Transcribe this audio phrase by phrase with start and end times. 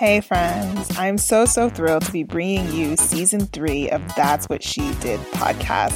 [0.00, 0.96] Hey, friends.
[0.96, 5.20] I'm so, so thrilled to be bringing you season three of That's What She Did
[5.32, 5.92] podcast.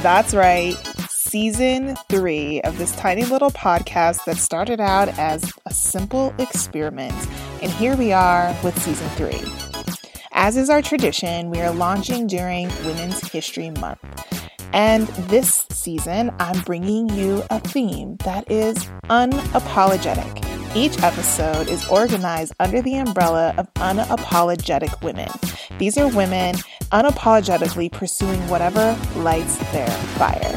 [0.00, 0.74] That's right,
[1.10, 7.16] season three of this tiny little podcast that started out as a simple experiment.
[7.60, 9.42] And here we are with season three.
[10.30, 13.98] As is our tradition, we are launching during Women's History Month.
[14.72, 20.51] And this season, I'm bringing you a theme that is unapologetic.
[20.74, 25.28] Each episode is organized under the umbrella of unapologetic women.
[25.78, 26.54] These are women
[26.92, 30.54] unapologetically pursuing whatever lights their fire,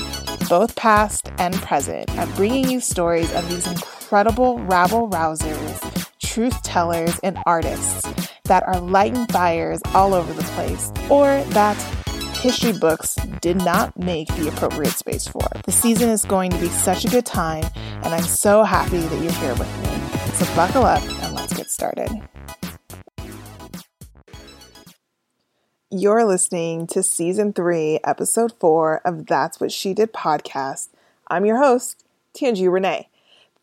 [0.48, 2.10] both past and present.
[2.18, 8.10] I'm bringing you stories of these incredible rabble rousers, truth tellers, and artists
[8.46, 11.95] that are lighting fires all over the place, or that
[12.46, 15.42] history books did not make the appropriate space for.
[15.64, 17.64] The season is going to be such a good time,
[18.04, 20.36] and I'm so happy that you're here with me.
[20.36, 22.12] So buckle up and let's get started.
[25.90, 30.90] You're listening to season three, episode four of That's What She Did podcast.
[31.28, 33.10] I'm your host, Tianju Renee.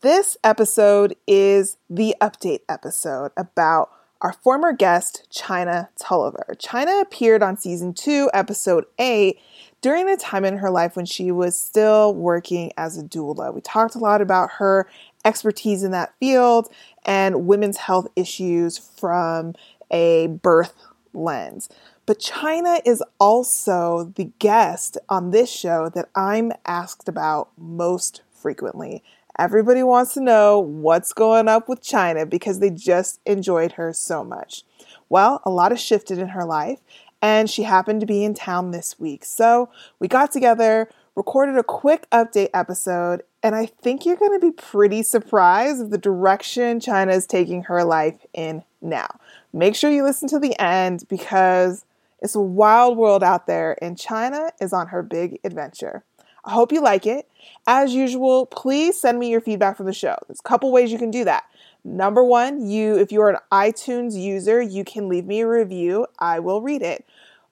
[0.01, 3.91] This episode is the update episode about
[4.23, 6.55] our former guest, China Tulliver.
[6.57, 9.37] China appeared on season two, episode eight,
[9.81, 13.53] during the time in her life when she was still working as a doula.
[13.53, 14.87] We talked a lot about her
[15.25, 16.69] expertise in that field
[17.05, 19.55] and women's health issues from
[19.91, 20.73] a birth
[21.13, 21.67] lens.
[22.05, 29.03] But China is also the guest on this show that I'm asked about most frequently.
[29.39, 34.23] Everybody wants to know what's going up with China because they just enjoyed her so
[34.23, 34.63] much.
[35.09, 36.79] Well, a lot has shifted in her life,
[37.21, 39.25] and she happened to be in town this week.
[39.25, 44.45] So we got together, recorded a quick update episode, and I think you're going to
[44.45, 49.07] be pretty surprised of the direction China is taking her life in now.
[49.51, 51.85] Make sure you listen to the end because
[52.21, 56.03] it's a wild world out there, and China is on her big adventure.
[56.45, 57.27] I hope you like it.
[57.67, 60.15] As usual, please send me your feedback from the show.
[60.27, 61.43] There's a couple ways you can do that.
[61.85, 66.07] Number one, you if you're an iTunes user, you can leave me a review.
[66.19, 67.05] I will read it.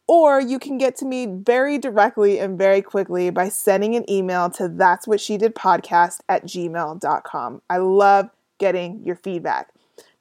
[0.08, 4.50] Or you can get to me very directly and very quickly by sending an email
[4.52, 7.62] to that's what she did podcast at gmail.com.
[7.70, 9.70] I love getting your feedback.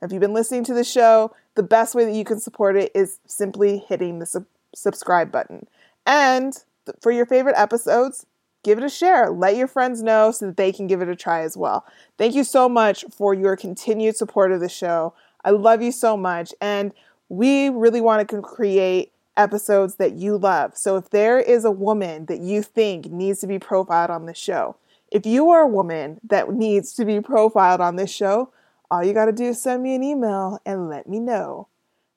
[0.03, 2.93] If you've been listening to the show, the best way that you can support it
[2.95, 5.67] is simply hitting the sub- subscribe button.
[6.07, 6.53] And
[6.87, 8.27] th- for your favorite episodes,
[8.63, 9.31] give it a share.
[9.31, 11.85] Let your friends know so that they can give it a try as well.
[12.19, 15.15] Thank you so much for your continued support of the show.
[15.45, 16.53] I love you so much.
[16.61, 16.93] And
[17.29, 20.77] we really want to create episodes that you love.
[20.77, 24.35] So if there is a woman that you think needs to be profiled on the
[24.35, 24.77] show,
[25.11, 28.51] if you are a woman that needs to be profiled on this show,
[28.91, 31.69] all you got to do is send me an email and let me know.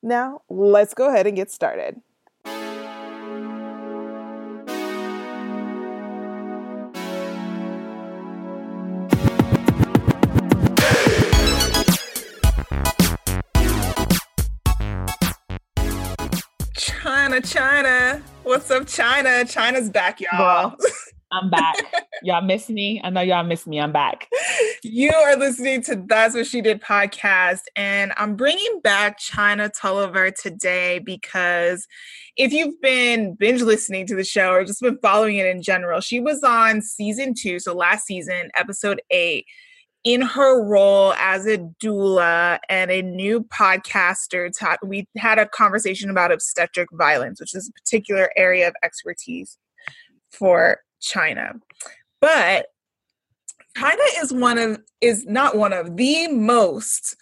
[0.02, 2.00] Now, let's go ahead and get started.
[17.34, 18.22] China, China.
[18.44, 19.44] What's up, China?
[19.44, 20.76] China's back, y'all.
[21.32, 21.74] I'm back.
[22.22, 23.00] y'all miss me.
[23.02, 23.80] I know y'all miss me.
[23.80, 24.28] I'm back.
[24.84, 30.30] You are listening to That's What She Did podcast, and I'm bringing back China Tulliver
[30.30, 31.88] today because
[32.36, 36.00] if you've been binge listening to the show or just been following it in general,
[36.00, 39.46] she was on season two, so last season, episode eight
[40.04, 44.50] in her role as a doula and a new podcaster,
[44.84, 49.56] we had a conversation about obstetric violence, which is a particular area of expertise
[50.30, 51.54] for China.
[52.20, 52.66] But
[53.76, 57.16] China is one of is not one of the most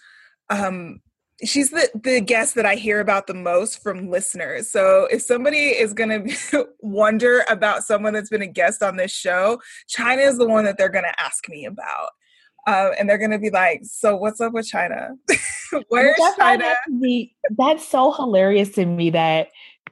[0.49, 1.01] um
[1.43, 4.71] she's the the guest that I hear about the most from listeners.
[4.71, 9.11] So if somebody is going to wonder about someone that's been a guest on this
[9.11, 12.09] show, China is the one that they're going to ask me about.
[12.65, 15.11] Uh, and they're going to be like, "So what's up with China?
[15.89, 17.25] Where's that's China?" That's,
[17.57, 19.49] that's so hilarious to me that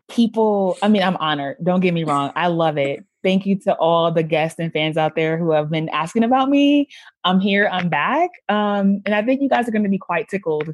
[0.10, 0.78] people.
[0.82, 1.58] I mean, I'm honored.
[1.64, 2.32] Don't get me wrong.
[2.36, 3.06] I love it.
[3.24, 6.50] Thank you to all the guests and fans out there who have been asking about
[6.50, 6.88] me.
[7.24, 7.70] I'm here.
[7.72, 8.32] I'm back.
[8.50, 10.74] Um, and I think you guys are going to be quite tickled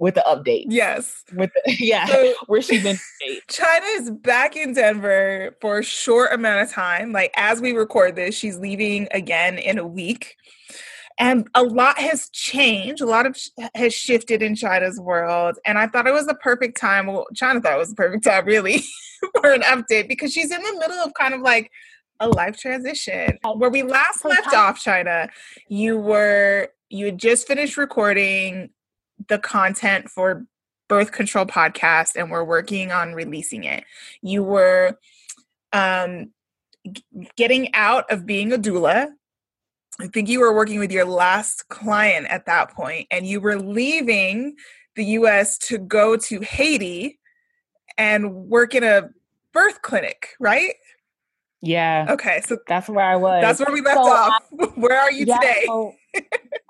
[0.00, 0.64] with the update.
[0.68, 1.24] Yes.
[1.34, 2.98] With the, yeah, so, where she's been.
[3.48, 7.12] China is back in Denver for a short amount of time.
[7.12, 10.36] Like as we record this, she's leaving again in a week
[11.18, 15.78] and a lot has changed a lot of sh- has shifted in china's world and
[15.78, 18.44] i thought it was the perfect time well china thought it was the perfect time
[18.44, 18.82] really
[19.40, 21.70] for an update because she's in the middle of kind of like
[22.20, 25.28] a life transition where we last left off china
[25.68, 28.70] you were you had just finished recording
[29.28, 30.44] the content for
[30.90, 33.84] birth control podcast and we're working on releasing it.
[34.22, 34.98] You were
[35.72, 36.32] um,
[36.90, 37.04] g-
[37.36, 39.08] getting out of being a doula.
[40.00, 43.58] I think you were working with your last client at that point, and you were
[43.60, 44.56] leaving
[44.96, 47.18] the US to go to Haiti
[47.98, 49.10] and work in a
[49.52, 50.72] birth clinic, right?
[51.60, 52.06] Yeah.
[52.08, 53.42] Okay, so that's where I was.
[53.42, 54.42] That's where we left so off.
[54.58, 55.64] I, where are you yeah, today?
[55.66, 55.94] So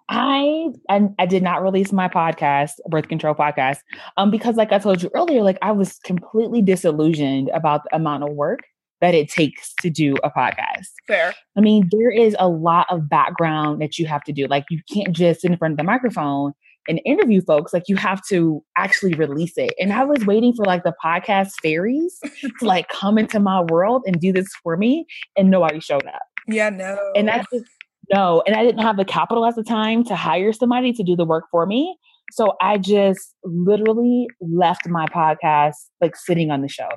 [0.09, 3.79] I, I I did not release my podcast, birth control podcast,
[4.17, 8.25] um, because like I told you earlier, like I was completely disillusioned about the amount
[8.25, 8.65] of work
[9.01, 10.87] that it takes to do a podcast.
[11.07, 11.35] Fair.
[11.57, 14.47] I mean, there is a lot of background that you have to do.
[14.47, 16.53] Like you can't just sit in front of the microphone
[16.89, 19.75] and interview folks, like you have to actually release it.
[19.79, 24.03] And I was waiting for like the podcast fairies to like come into my world
[24.07, 25.07] and do this for me,
[25.37, 26.23] and nobody showed up.
[26.49, 26.99] Yeah, no.
[27.15, 27.67] And that's just
[28.13, 31.15] no, and I didn't have the capital at the time to hire somebody to do
[31.15, 31.97] the work for me.
[32.33, 36.95] So I just literally left my podcast like sitting on the shelf.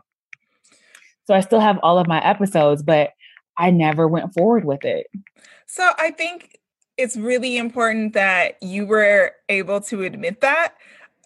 [1.25, 3.11] So I still have all of my episodes, but
[3.57, 5.07] I never went forward with it.
[5.65, 6.59] So I think
[6.97, 10.75] it's really important that you were able to admit that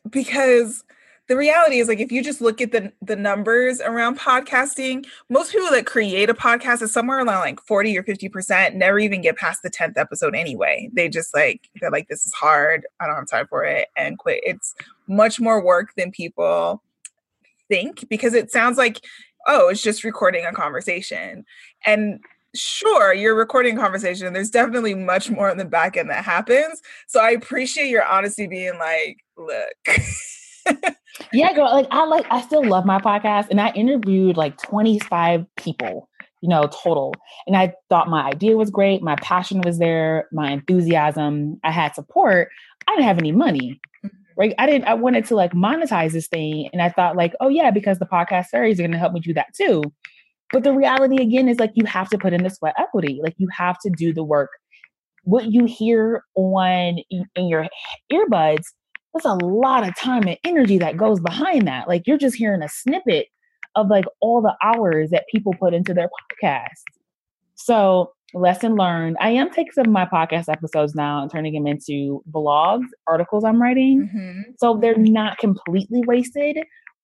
[0.09, 0.83] because
[1.27, 5.51] the reality is like if you just look at the the numbers around podcasting most
[5.51, 9.21] people that create a podcast is somewhere around like 40 or 50 percent never even
[9.21, 10.89] get past the 10th episode anyway.
[10.93, 12.85] They just like they're like this is hard.
[12.99, 14.41] I don't have time for it and quit.
[14.43, 14.73] It's
[15.07, 16.81] much more work than people
[17.67, 19.01] think because it sounds like
[19.47, 21.45] oh it's just recording a conversation.
[21.85, 22.19] And
[22.55, 26.81] sure you're recording a conversation there's definitely much more on the back end that happens.
[27.07, 29.99] So i appreciate your honesty being like look.
[31.33, 35.45] Yeah girl like i like i still love my podcast and i interviewed like 25
[35.55, 36.09] people
[36.41, 37.13] you know total.
[37.47, 41.95] And i thought my idea was great my passion was there my enthusiasm i had
[41.95, 42.49] support
[42.87, 43.79] i didn't have any money.
[44.05, 44.17] Mm-hmm.
[44.37, 47.49] Right i didn't i wanted to like monetize this thing and i thought like oh
[47.49, 49.81] yeah because the podcast series are going to help me do that too
[50.51, 53.19] but the reality again is like you have to put in the sweat equity.
[53.21, 54.49] Like you have to do the work.
[55.23, 57.67] What you hear on in your
[58.11, 58.63] earbuds,
[59.13, 61.87] that's a lot of time and energy that goes behind that.
[61.87, 63.27] Like you're just hearing a snippet
[63.75, 66.09] of like all the hours that people put into their
[66.41, 66.83] podcast.
[67.55, 69.17] So lesson learned.
[69.19, 73.43] I am taking some of my podcast episodes now and turning them into blogs, articles
[73.43, 74.09] I'm writing.
[74.13, 74.41] Mm-hmm.
[74.57, 76.57] So they're not completely wasted,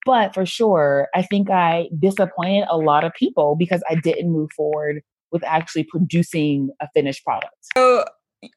[0.05, 4.49] but for sure, I think I disappointed a lot of people because I didn't move
[4.55, 7.55] forward with actually producing a finished product.
[7.75, 8.05] So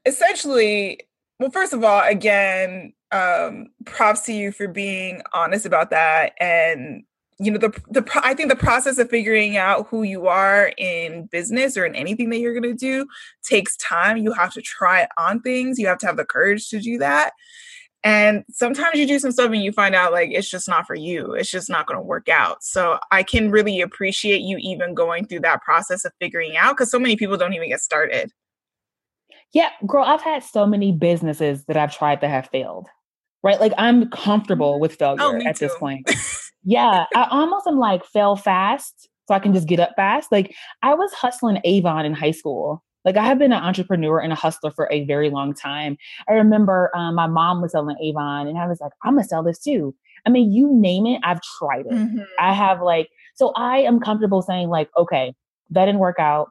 [0.04, 1.00] essentially,
[1.38, 6.32] well, first of all, again, um, props to you for being honest about that.
[6.40, 7.04] And
[7.38, 11.26] you know, the the I think the process of figuring out who you are in
[11.26, 13.06] business or in anything that you're going to do
[13.44, 14.16] takes time.
[14.16, 15.78] You have to try on things.
[15.78, 17.32] You have to have the courage to do that.
[18.04, 20.94] And sometimes you do some stuff and you find out like it's just not for
[20.94, 21.32] you.
[21.32, 22.62] It's just not going to work out.
[22.62, 26.90] So I can really appreciate you even going through that process of figuring out because
[26.90, 28.30] so many people don't even get started.
[29.52, 32.86] Yeah, girl, I've had so many businesses that I've tried that have failed.
[33.42, 33.60] Right?
[33.60, 34.82] Like I'm comfortable mm-hmm.
[34.82, 35.66] with oh, failure oh, at too.
[35.66, 36.08] this point.
[36.66, 40.30] yeah, I almost am like fail fast so I can just get up fast.
[40.30, 44.32] Like I was hustling Avon in high school like I have been an entrepreneur and
[44.32, 45.96] a hustler for a very long time.
[46.28, 49.44] I remember um, my mom was selling Avon, and I was like, I'm gonna sell
[49.44, 49.94] this too.
[50.26, 51.92] I mean, you name it, I've tried it.
[51.92, 52.22] Mm-hmm.
[52.40, 55.32] I have like, so I am comfortable saying like, okay,
[55.70, 56.50] that didn't work out.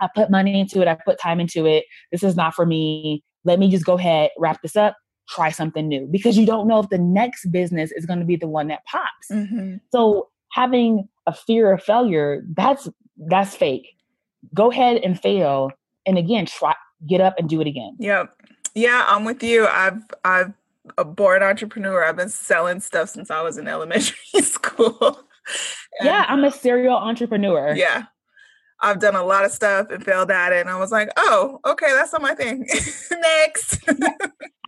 [0.00, 0.88] I put money into it.
[0.88, 1.84] I put time into it.
[2.10, 3.22] This is not for me.
[3.44, 4.96] Let me just go ahead, wrap this up,
[5.28, 8.36] try something new because you don't know if the next business is going to be
[8.36, 9.28] the one that pops.
[9.30, 9.76] Mm-hmm.
[9.90, 13.96] So having a fear of failure, that's that's fake.
[14.54, 15.70] Go ahead and fail
[16.06, 16.74] and again try
[17.06, 17.96] get up and do it again.
[17.98, 18.34] Yep.
[18.74, 19.66] Yeah i'm with you.
[19.66, 20.52] I've i've
[20.96, 22.04] a born entrepreneur.
[22.04, 25.22] I've been selling stuff since i was in elementary school.
[26.02, 27.74] Yeah i'm a serial entrepreneur.
[27.74, 28.04] Yeah
[28.80, 30.60] I've done a lot of stuff and failed at it.
[30.60, 32.66] And I was like, oh, okay, that's not my thing.
[33.10, 33.88] Next.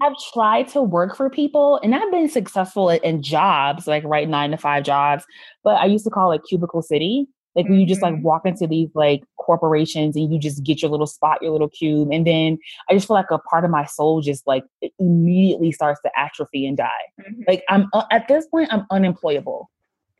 [0.00, 4.53] I've tried to work for people and I've been successful in jobs, like right nine
[4.53, 5.25] to five jobs,
[5.65, 7.27] but I used to call it cubicle city.
[7.55, 7.75] Like mm-hmm.
[7.75, 8.23] you just like mm-hmm.
[8.23, 12.11] walk into these like corporations and you just get your little spot, your little cube.
[12.12, 14.65] And then I just feel like a part of my soul just like
[15.00, 16.88] immediately starts to atrophy and die.
[17.21, 17.43] Mm-hmm.
[17.49, 19.71] Like I'm uh, at this point, I'm unemployable.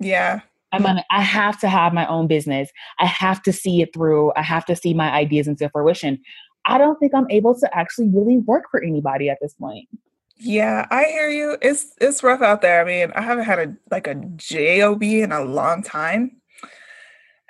[0.01, 0.41] Yeah.
[0.73, 2.71] I'm on, I have to have my own business.
[2.99, 4.33] I have to see it through.
[4.37, 6.21] I have to see my ideas into fruition.
[6.67, 9.89] I don't think I'm able to actually really work for anybody at this point.
[10.37, 11.57] Yeah, I hear you.
[11.63, 12.81] It's it's rough out there.
[12.81, 16.38] I mean, I haven't had a like a job in a long time.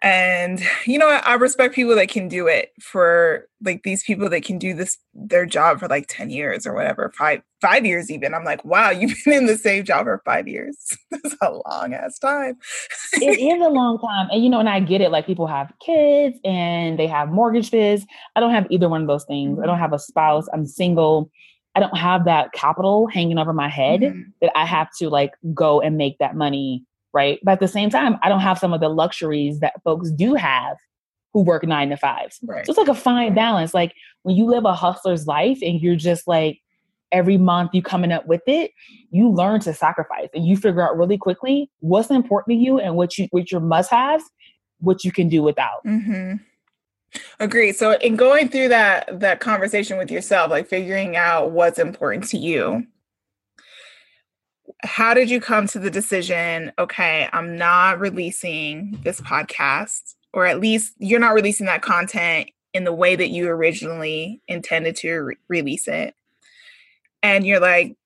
[0.03, 4.45] And you know i respect people that can do it for like these people that
[4.45, 8.35] can do this their job for like 10 years or whatever five five years even.
[8.35, 10.77] I'm like wow you've been in the same job for five years.
[11.11, 12.57] That's a long ass time.
[13.15, 15.73] It is a long time and you know and i get it like people have
[15.85, 18.07] kids and they have mortgages.
[18.37, 19.59] I don't have either one of those things.
[19.59, 19.83] I don't mm-hmm.
[19.83, 20.47] have a spouse.
[20.53, 21.31] I'm single.
[21.75, 24.23] I don't have that capital hanging over my head mm-hmm.
[24.41, 27.39] that i have to like go and make that money right?
[27.43, 30.35] But at the same time, I don't have some of the luxuries that folks do
[30.35, 30.77] have
[31.33, 32.39] who work nine to fives.
[32.43, 32.65] Right.
[32.67, 33.75] So it's like a fine balance.
[33.75, 36.61] Like when you live a hustler's life and you're just like
[37.13, 38.73] every month you coming up with it,
[39.11, 42.97] you learn to sacrifice and you figure out really quickly what's important to you and
[42.97, 44.25] what you what your must haves,
[44.81, 45.85] what you can do without.
[45.87, 46.37] Mm-hmm.
[47.41, 47.73] Agree.
[47.73, 52.39] So in going through that that conversation with yourself, like figuring out what's important to
[52.39, 52.87] you,
[54.83, 60.61] how did you come to the decision okay i'm not releasing this podcast or at
[60.61, 65.37] least you're not releasing that content in the way that you originally intended to re-
[65.49, 66.15] release it?
[67.23, 67.97] And you're like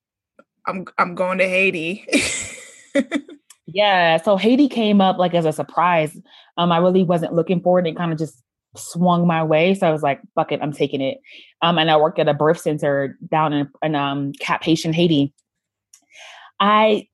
[0.67, 2.07] i'm i'm going to haiti.
[3.67, 6.17] Yeah so haiti came up like as a surprise.
[6.59, 8.43] Um i really wasn't looking for it it kind of just
[8.75, 11.19] swung my way so i was like fuck it i'm taking it.
[11.62, 15.33] Um and i worked at a birth center down in, in um Cap-Haïtien haiti
[16.62, 17.09] I,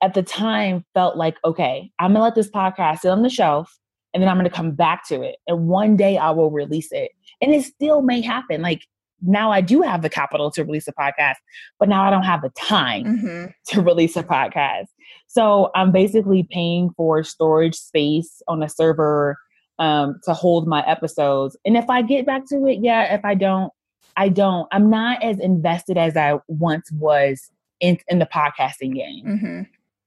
[0.00, 3.76] at the time, felt like, okay, I'm gonna let this podcast sit on the shelf
[4.14, 5.36] and then I'm gonna come back to it.
[5.46, 7.10] And one day I will release it.
[7.42, 8.62] And it still may happen.
[8.62, 8.86] Like
[9.22, 11.36] now I do have the capital to release a podcast,
[11.78, 13.46] but now I don't have the time mm-hmm.
[13.66, 14.86] to release a podcast.
[15.26, 19.36] So I'm basically paying for storage space on a server
[19.78, 21.56] um, to hold my episodes.
[21.64, 23.14] And if I get back to it, yeah.
[23.14, 23.72] If I don't,
[24.16, 24.68] I don't.
[24.72, 27.50] I'm not as invested as I once was
[27.80, 29.26] in, in the podcasting game.
[29.26, 29.62] Mm-hmm.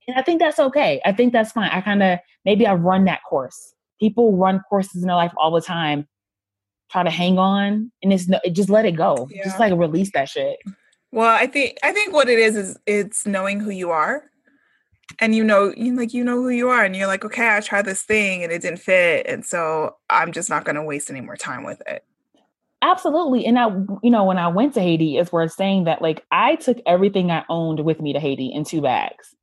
[0.07, 1.01] And I think that's okay.
[1.05, 1.69] I think that's fine.
[1.71, 3.73] I kind of, maybe I run that course.
[3.99, 6.07] People run courses in their life all the time,
[6.91, 9.27] try to hang on and it's no, just let it go.
[9.31, 9.43] Yeah.
[9.43, 10.57] Just like release that shit.
[11.11, 14.23] Well, I think, I think what it is, is it's knowing who you are
[15.19, 17.59] and you know you like you know who you are and you're like okay i
[17.59, 21.09] tried this thing and it didn't fit and so i'm just not going to waste
[21.09, 22.03] any more time with it
[22.83, 23.45] Absolutely.
[23.45, 23.69] And I,
[24.03, 27.31] you know, when I went to Haiti, it's worth saying that like I took everything
[27.31, 29.33] I owned with me to Haiti in two bags.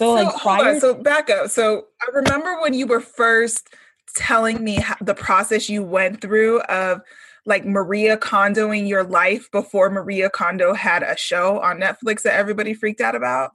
[0.00, 1.48] So, so like prior- so back up.
[1.48, 3.72] So I remember when you were first
[4.16, 7.02] telling me how, the process you went through of
[7.44, 12.74] like Maria Kondoing your life before Maria Kondo had a show on Netflix that everybody
[12.74, 13.52] freaked out about.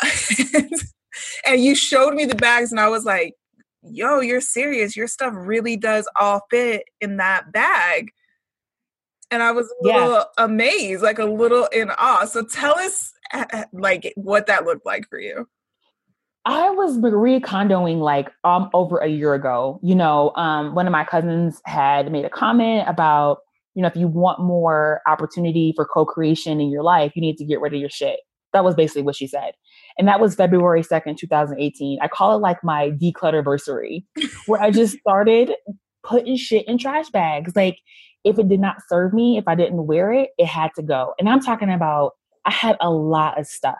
[1.44, 3.34] and you showed me the bags and I was like,
[3.82, 4.96] yo, you're serious.
[4.96, 8.12] Your stuff really does all fit in that bag
[9.32, 10.24] and I was a little yeah.
[10.38, 12.26] amazed, like a little in awe.
[12.26, 13.12] So tell us
[13.72, 15.48] like what that looked like for you.
[16.44, 19.80] I was Marie Kondoing like um over a year ago.
[19.82, 23.38] You know, um, one of my cousins had made a comment about,
[23.74, 27.44] you know, if you want more opportunity for co-creation in your life, you need to
[27.44, 28.20] get rid of your shit.
[28.52, 29.52] That was basically what she said.
[29.96, 31.98] And that was February 2nd, 2018.
[32.02, 34.04] I call it like my declutter declutterversary,
[34.46, 35.52] where I just started
[36.02, 37.56] putting shit in trash bags.
[37.56, 37.78] Like
[38.24, 41.14] if it did not serve me, if I didn't wear it, it had to go.
[41.18, 42.12] And I'm talking about,
[42.44, 43.78] I had a lot of stuff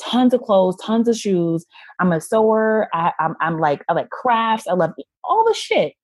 [0.00, 1.64] tons of clothes, tons of shoes.
[2.00, 2.88] I'm a sewer.
[2.92, 4.66] I, am I'm, I'm like, I like crafts.
[4.66, 4.92] I love
[5.24, 5.94] all the shit.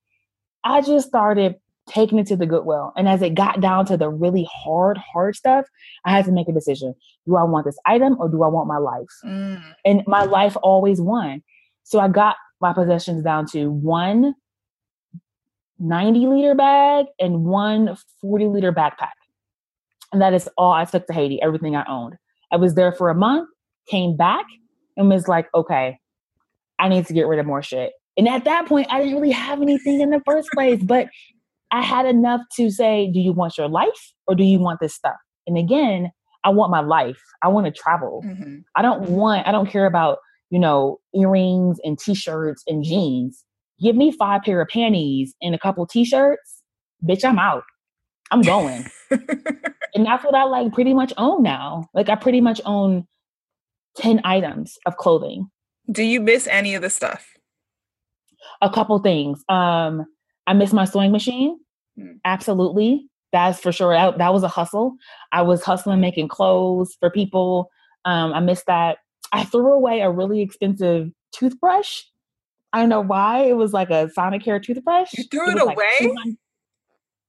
[0.64, 1.56] I just started
[1.88, 2.92] taking it to the Goodwill.
[2.96, 5.66] And as it got down to the really hard, hard stuff,
[6.04, 6.94] I had to make a decision.
[7.26, 9.08] Do I want this item or do I want my life?
[9.24, 9.62] Mm.
[9.84, 11.42] And my life always won.
[11.82, 14.34] So I got my possessions down to one
[15.82, 19.10] 90 liter bag and one 40 liter backpack.
[20.12, 22.14] And that is all I took to Haiti, everything I owned.
[22.52, 23.48] I was there for a month,
[23.88, 24.44] came back,
[24.96, 25.98] and was like, okay,
[26.78, 27.92] I need to get rid of more shit.
[28.16, 31.08] And at that point, I didn't really have anything in the first place, but
[31.70, 34.94] I had enough to say, do you want your life or do you want this
[34.94, 35.16] stuff?
[35.46, 36.10] And again,
[36.44, 37.20] I want my life.
[37.42, 38.22] I want to travel.
[38.24, 38.58] Mm-hmm.
[38.76, 40.18] I don't want, I don't care about,
[40.50, 43.42] you know, earrings and t shirts and jeans
[43.82, 46.62] give me five pair of panties and a couple t-shirts,
[47.04, 47.64] bitch, I'm out.
[48.30, 48.86] I'm going.
[49.10, 51.88] and that's what I like pretty much own now.
[51.92, 53.06] Like I pretty much own
[53.96, 55.50] 10 items of clothing.
[55.90, 57.26] Do you miss any of the stuff?
[58.62, 59.44] A couple things.
[59.48, 60.06] Um,
[60.46, 61.58] I miss my sewing machine.
[61.98, 62.12] Hmm.
[62.24, 63.08] Absolutely.
[63.32, 63.92] That's for sure.
[63.92, 64.94] That, that was a hustle.
[65.32, 67.70] I was hustling making clothes for people.
[68.04, 68.98] Um, I miss that.
[69.32, 72.02] I threw away a really expensive toothbrush
[72.72, 73.44] I don't know why.
[73.44, 75.12] It was like a Sonicare toothbrush.
[75.16, 76.14] You threw it, it away?
[76.14, 76.34] Like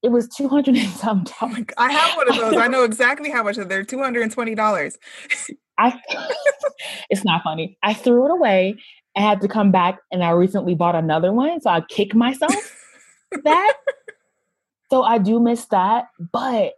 [0.01, 1.65] it was 200 and some oh dollars.
[1.77, 2.57] I have one of those.
[2.57, 4.95] I know exactly how much they're $220.
[5.77, 5.99] I
[7.09, 7.77] it's not funny.
[7.83, 8.77] I threw it away
[9.15, 11.61] I had to come back and I recently bought another one.
[11.61, 12.53] So I kick myself
[13.43, 13.73] that.
[14.89, 16.05] So I do miss that.
[16.31, 16.73] But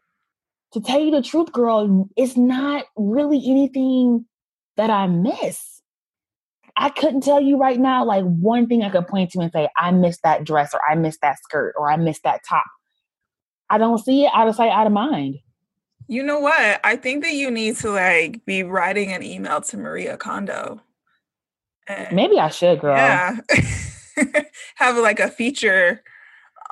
[0.74, 4.26] to tell you the truth, girl, it's not really anything
[4.76, 5.75] that I miss.
[6.78, 9.70] I couldn't tell you right now, like one thing I could point to and say,
[9.78, 12.66] I miss that dress or I miss that skirt or I miss that top.
[13.70, 15.36] I don't see it out of sight, out of mind.
[16.08, 16.80] You know what?
[16.84, 20.82] I think that you need to like be writing an email to Maria Kondo.
[21.88, 22.96] And, Maybe I should, girl.
[22.96, 23.38] Yeah.
[24.76, 26.04] Have like a feature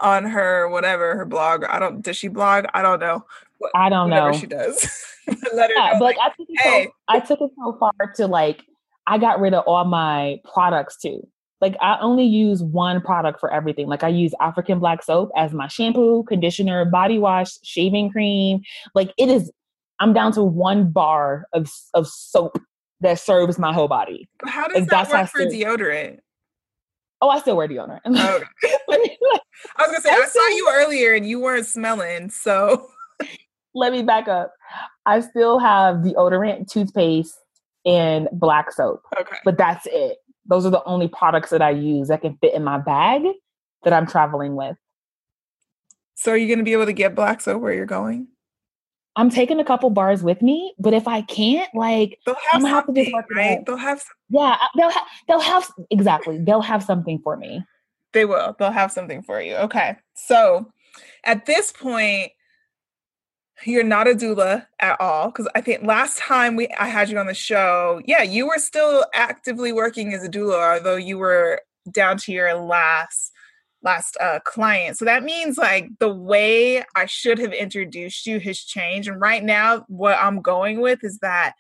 [0.01, 1.63] on her whatever her blog.
[1.65, 2.65] I don't does she blog?
[2.74, 3.25] I don't know.
[3.57, 4.31] What, I don't know.
[4.33, 4.88] She does.
[5.53, 6.86] Let her yeah, know, but like, I took it hey.
[6.86, 8.65] so, I took it so far to like
[9.07, 11.27] I got rid of all my products too.
[11.62, 13.88] Like I only use one product for everything.
[13.88, 18.62] Like I use African black soap as my shampoo, conditioner, body wash, shaving cream.
[18.93, 19.51] Like it is
[20.00, 22.60] I'm down to one bar of of soap
[23.00, 24.27] that serves my whole body.
[24.45, 26.19] How does like, that work for deodorant?
[27.22, 28.01] Oh, I still wear deodorant.
[28.89, 29.39] Oh.
[29.77, 32.89] I was gonna say I, I saw you earlier and you weren't smelling, so
[33.74, 34.53] let me back up.
[35.05, 37.38] I still have deodorant, toothpaste,
[37.85, 39.03] and black soap.
[39.19, 39.37] Okay.
[39.43, 40.17] But that's it.
[40.45, 43.23] Those are the only products that I use that can fit in my bag
[43.83, 44.75] that I'm traveling with.
[46.15, 48.27] So are you going to be able to get black soap where you're going?
[49.15, 52.61] I'm taking a couple bars with me, but if I can't, like, they'll have I'm
[52.61, 53.63] gonna have to just work right?
[53.65, 57.63] They'll have, some- yeah, uh, they'll have, they'll have exactly, they'll have something for me.
[58.13, 58.55] They will.
[58.57, 59.55] They'll have something for you.
[59.55, 60.71] Okay, so
[61.25, 62.31] at this point,
[63.65, 67.17] you're not a doula at all because i think last time we i had you
[67.17, 71.62] on the show yeah you were still actively working as a doula although you were
[71.91, 73.32] down to your last
[73.84, 74.98] last uh, client.
[74.98, 79.10] So that means like the way i should have introduced you has changed.
[79.10, 81.53] And right now what i'm going with is that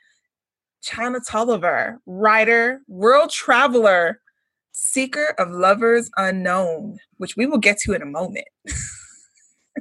[0.81, 4.19] china tolliver writer world traveler
[4.73, 8.47] seeker of lovers unknown which we will get to in a moment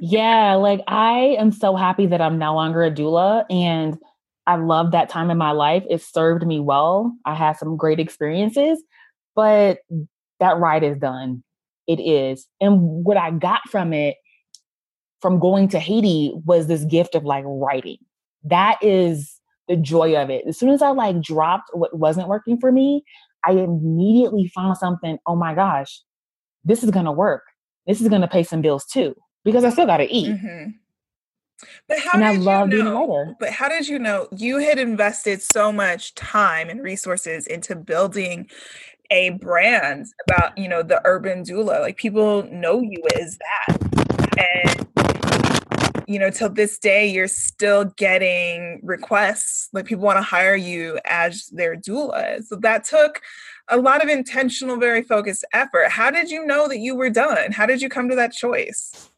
[0.05, 3.97] yeah, like I am so happy that I'm no longer a doula and
[4.45, 5.85] I love that time in my life.
[5.89, 7.15] It served me well.
[7.23, 8.83] I had some great experiences,
[9.33, 9.77] but
[10.41, 11.41] that ride is done.
[11.87, 12.45] It is.
[12.59, 14.17] And what I got from it,
[15.21, 17.99] from going to Haiti, was this gift of like writing.
[18.43, 20.43] That is the joy of it.
[20.45, 23.05] As soon as I like dropped what wasn't working for me,
[23.45, 26.01] I immediately found something, oh my gosh,
[26.65, 27.43] this is going to work.
[27.87, 30.29] This is going to pay some bills too because I still got to eat.
[30.29, 30.71] Mm-hmm.
[31.87, 33.35] But how and I love you know, being a writer.
[33.39, 38.49] But how did you know you had invested so much time and resources into building
[39.11, 41.81] a brand about you know the urban doula?
[41.81, 43.77] Like people know you as that,
[44.37, 49.69] and you know till this day you're still getting requests.
[49.73, 52.43] Like people want to hire you as their doula.
[52.43, 53.21] So that took
[53.69, 55.89] a lot of intentional, very focused effort.
[55.89, 57.51] How did you know that you were done?
[57.51, 59.09] How did you come to that choice?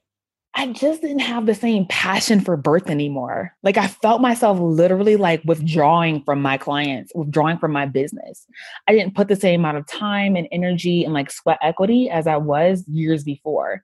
[0.58, 3.54] I just didn't have the same passion for birth anymore.
[3.62, 8.48] Like I felt myself literally like withdrawing from my clients, withdrawing from my business.
[8.88, 12.26] I didn't put the same amount of time and energy and like sweat equity as
[12.26, 13.84] I was years before.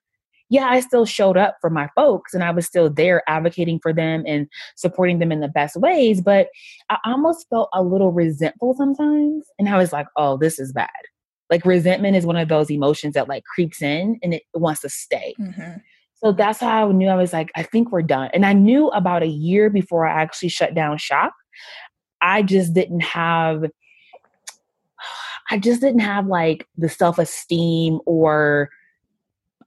[0.49, 3.91] Yeah, I still showed up for my folks and I was still there advocating for
[3.91, 6.47] them and supporting them in the best ways, but
[6.89, 9.45] I almost felt a little resentful sometimes.
[9.59, 10.89] And I was like, oh, this is bad.
[11.49, 14.89] Like resentment is one of those emotions that like creeps in and it wants to
[14.89, 15.35] stay.
[15.37, 15.79] Mm-hmm.
[16.23, 18.29] So that's how I knew I was like, I think we're done.
[18.33, 21.33] And I knew about a year before I actually shut down shop.
[22.21, 23.63] I just didn't have
[25.51, 28.69] I just didn't have like the self-esteem or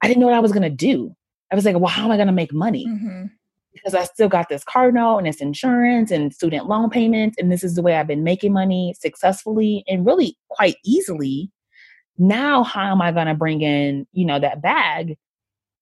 [0.01, 1.13] I didn't know what I was gonna do.
[1.51, 2.87] I was like, well, how am I gonna make money?
[2.87, 3.25] Mm-hmm.
[3.73, 7.51] Because I still got this car note and it's insurance and student loan payments, and
[7.51, 11.51] this is the way I've been making money successfully and really quite easily.
[12.17, 15.17] Now, how am I gonna bring in, you know, that bag?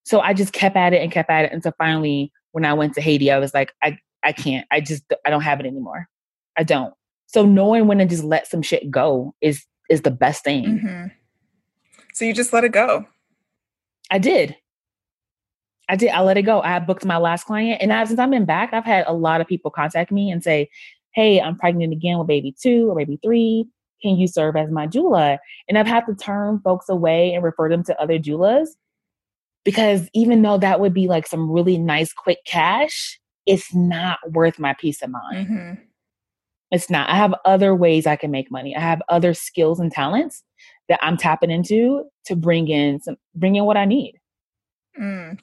[0.04, 2.94] So I just kept at it and kept at it until finally, when I went
[2.96, 4.68] to Haiti, I was like, I, I can't.
[4.72, 6.08] I just I don't have it anymore.
[6.58, 6.94] I don't.
[7.28, 10.66] So knowing when to just let some shit go is is the best thing.
[10.66, 11.08] Mm-hmm.
[12.13, 13.06] So you just let it go.
[14.12, 14.56] I did.
[15.89, 16.10] I did.
[16.12, 16.62] I let it go.
[16.62, 19.42] I booked my last client, and I, since I've been back, I've had a lot
[19.42, 20.70] of people contact me and say,
[21.13, 23.66] "Hey, I'm pregnant again with baby two or baby three.
[24.02, 27.68] Can you serve as my doula?" And I've had to turn folks away and refer
[27.68, 28.70] them to other doulas
[29.63, 34.60] because even though that would be like some really nice quick cash it's not worth
[34.60, 35.82] my peace of mind mm-hmm.
[36.71, 39.91] it's not i have other ways i can make money i have other skills and
[39.91, 40.43] talents
[40.89, 44.19] that i'm tapping into to bring in some bring in what i need
[44.99, 45.38] mm.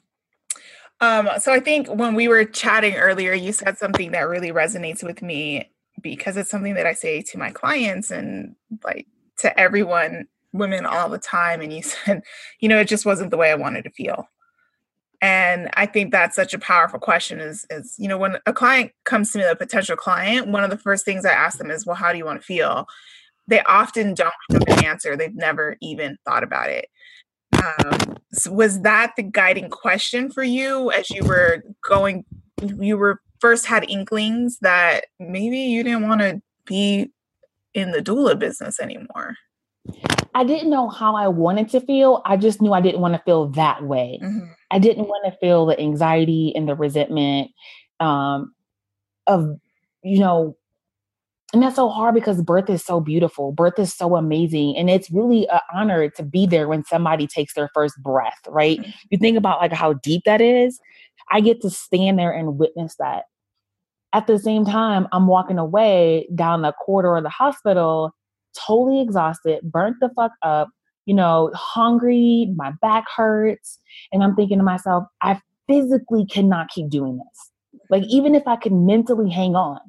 [0.99, 5.03] um, so i think when we were chatting earlier you said something that really resonates
[5.03, 5.69] with me
[6.01, 9.07] because it's something that i say to my clients and like
[9.41, 12.23] to everyone, women all the time, and you said,
[12.59, 14.27] you know, it just wasn't the way I wanted to feel.
[15.21, 18.91] And I think that's such a powerful question is, is, you know, when a client
[19.03, 21.85] comes to me, a potential client, one of the first things I ask them is,
[21.85, 22.87] well, how do you want to feel?
[23.47, 25.15] They often don't have an answer.
[25.15, 26.87] They've never even thought about it.
[27.53, 32.25] Um, so was that the guiding question for you as you were going,
[32.79, 37.11] you were first had inklings that maybe you didn't want to be
[37.75, 39.35] in the doula business anymore?
[40.33, 42.21] I didn't know how I wanted to feel.
[42.25, 44.19] I just knew I didn't want to feel that way.
[44.23, 44.51] Mm-hmm.
[44.71, 47.51] I didn't want to feel the anxiety and the resentment
[47.99, 48.53] um,
[49.27, 49.47] of,
[50.03, 50.55] you know,
[51.53, 53.51] and that's so hard because birth is so beautiful.
[53.51, 54.77] Birth is so amazing.
[54.77, 58.79] And it's really an honor to be there when somebody takes their first breath, right?
[58.79, 58.91] Mm-hmm.
[59.09, 60.79] You think about like how deep that is.
[61.29, 63.25] I get to stand there and witness that.
[64.13, 68.13] At the same time, I'm walking away down the corridor of the hospital
[68.57, 70.69] totally exhausted, burnt the fuck up,
[71.05, 73.79] you know, hungry, my back hurts.
[74.11, 77.81] And I'm thinking to myself, I physically cannot keep doing this.
[77.89, 79.79] Like, even if I could mentally hang on,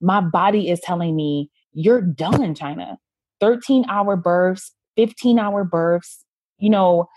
[0.00, 2.98] my body is telling me, you're done, China.
[3.40, 6.24] 13 hour births, 15 hour births,
[6.58, 7.08] you know,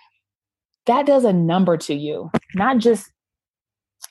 [0.85, 3.11] that does a number to you, not just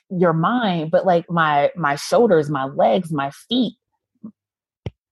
[0.09, 3.73] your mind, but like my my shoulders, my legs, my feet,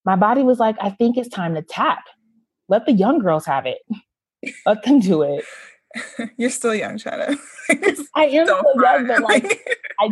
[0.08, 2.06] my body was like, I think it's time to tap.
[2.70, 3.80] Let the young girls have it.
[4.66, 5.44] Let them do it.
[6.38, 7.36] You're still young, China.
[8.16, 9.62] I am still young, but like
[10.00, 10.10] I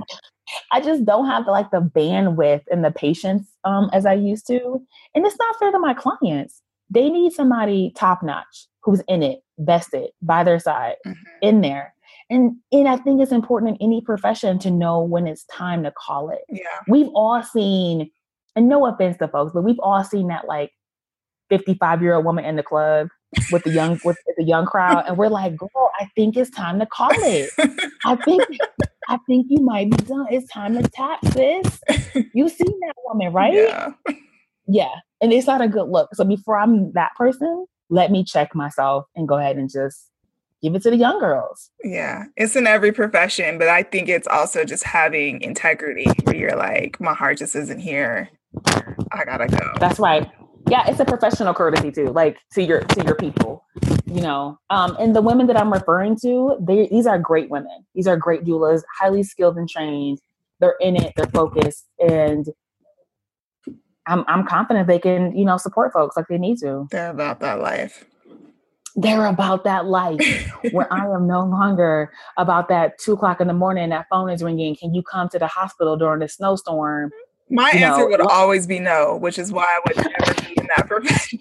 [0.73, 4.45] I just don't have the like the bandwidth and the patience um as I used
[4.47, 4.81] to.
[5.15, 6.61] And it's not fair to my clients.
[6.89, 11.23] They need somebody top notch who's in it, vested by their side, mm-hmm.
[11.41, 11.93] in there.
[12.29, 15.91] And and I think it's important in any profession to know when it's time to
[15.91, 16.41] call it.
[16.49, 16.81] Yeah.
[16.89, 18.11] We've all seen
[18.55, 20.71] and no offense to folks, but we've all seen that like
[21.49, 23.09] 55 year old woman in the club
[23.51, 26.79] with the young with the young crowd, and we're like, girl, I think it's time
[26.79, 27.49] to call it.
[28.05, 28.43] I think
[29.09, 30.27] I think you might be done.
[30.31, 31.79] It's time to tap, sis.
[32.33, 33.53] You seen that woman, right?
[33.53, 33.91] Yeah.
[34.67, 34.95] Yeah.
[35.21, 36.13] And it's not a good look.
[36.15, 40.09] So before I'm that person, let me check myself and go ahead and just
[40.61, 41.69] give it to the young girls.
[41.83, 46.55] Yeah, it's in every profession, but I think it's also just having integrity where you're
[46.55, 48.29] like, my heart just isn't here.
[49.11, 49.73] I gotta go.
[49.79, 50.29] That's right.
[50.69, 53.63] Yeah, it's a professional courtesy too, like to your to your people,
[54.05, 54.59] you know.
[54.69, 57.85] Um, and the women that I'm referring to, they these are great women.
[57.93, 60.19] These are great doulas, highly skilled and trained.
[60.59, 61.13] They're in it.
[61.15, 62.47] They're focused, and
[64.07, 66.87] I'm I'm confident they can, you know, support folks like they need to.
[66.91, 68.05] They're about that life.
[68.95, 70.21] They're about that life
[70.71, 73.89] where I am no longer about that two o'clock in the morning.
[73.89, 74.75] That phone is ringing.
[74.75, 77.11] Can you come to the hospital during the snowstorm?
[77.49, 80.53] My you answer know, would always be no, which is why I would never be
[80.57, 81.39] in that profession.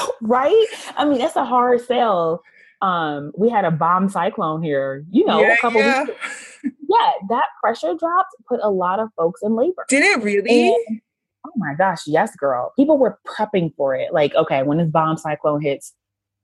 [0.22, 0.66] right?
[0.96, 2.42] I mean, that's a hard sell.
[2.82, 6.04] Um, we had a bomb cyclone here, you know, yeah, a couple yeah.
[6.04, 6.18] weeks.
[6.62, 9.84] Yeah, that pressure dropped put a lot of folks in labor.
[9.88, 10.70] Did it really?
[10.70, 11.00] And,
[11.46, 12.72] oh my gosh, yes, girl.
[12.76, 14.12] People were prepping for it.
[14.12, 15.94] Like, okay, when this bomb cyclone hits,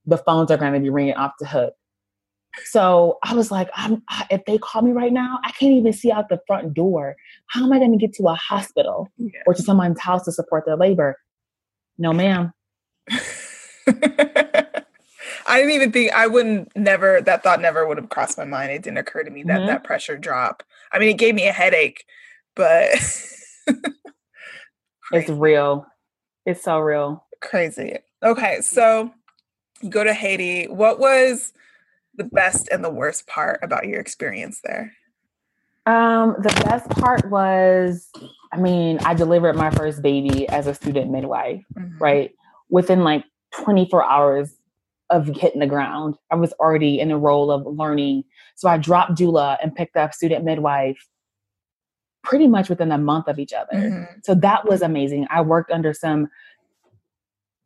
[0.04, 1.74] the phones are going to be ringing off the hook.
[2.64, 6.10] So I was like, I'm, if they call me right now, I can't even see
[6.10, 7.16] out the front door.
[7.48, 9.40] How am I going to get to a hospital yeah.
[9.46, 11.16] or to someone's house to support their labor?
[11.98, 12.52] No, ma'am.
[15.48, 18.72] I didn't even think I wouldn't never that thought never would have crossed my mind.
[18.72, 19.66] It didn't occur to me that mm-hmm.
[19.68, 20.64] that pressure drop.
[20.92, 22.04] I mean, it gave me a headache,
[22.56, 22.88] but
[25.12, 25.86] it's real.
[26.44, 27.24] It's so real.
[27.40, 27.98] Crazy.
[28.24, 29.12] Okay, so
[29.80, 30.66] you go to Haiti.
[30.66, 31.52] What was
[32.16, 34.92] the best and the worst part about your experience there?
[35.86, 38.10] Um, the best part was,
[38.52, 41.98] I mean, I delivered my first baby as a student midwife, mm-hmm.
[41.98, 42.32] right?
[42.68, 43.24] Within like
[43.54, 44.52] 24 hours
[45.10, 48.24] of hitting the ground, I was already in the role of learning.
[48.56, 50.98] So I dropped doula and picked up student midwife
[52.24, 53.76] pretty much within a month of each other.
[53.76, 54.14] Mm-hmm.
[54.24, 55.28] So that was amazing.
[55.30, 56.28] I worked under some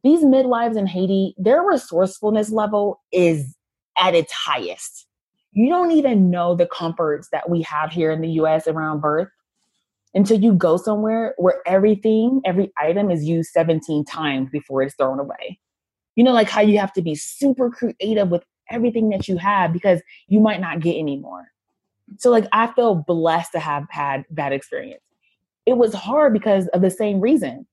[0.03, 3.55] these midwives in Haiti, their resourcefulness level is
[4.01, 5.07] at its highest.
[5.53, 9.29] You don't even know the comforts that we have here in the US around birth
[10.15, 15.21] until you go somewhere where everything, every item is used 17 times before it's thrown
[15.21, 15.61] away.
[16.17, 19.73] You know, like how you have to be super creative with everything that you have
[19.73, 21.47] because you might not get any more.
[22.19, 25.03] So, like, I feel blessed to have had that experience.
[25.67, 27.67] It was hard because of the same reason.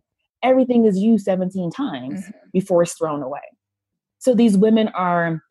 [0.43, 2.31] Everything is used 17 times mm-hmm.
[2.53, 3.41] before it's thrown away.
[4.19, 5.41] So, these women are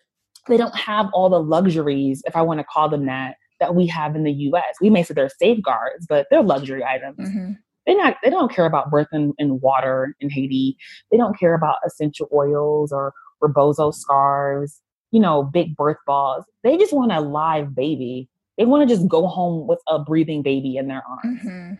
[0.48, 3.86] they don't have all the luxuries, if I want to call them that, that we
[3.86, 4.76] have in the US.
[4.80, 7.18] We may say they're safeguards, but they're luxury items.
[7.18, 7.52] Mm-hmm.
[7.86, 10.76] They not they don't care about birth in, in water in Haiti.
[11.10, 14.80] They don't care about essential oils or rebozo scarves,
[15.12, 16.44] you know, big birth balls.
[16.64, 18.28] They just want a live baby.
[18.58, 21.40] They want to just go home with a breathing baby in their arms.
[21.40, 21.74] Mm-hmm.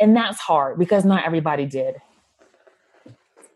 [0.00, 1.96] And that's hard because not everybody did.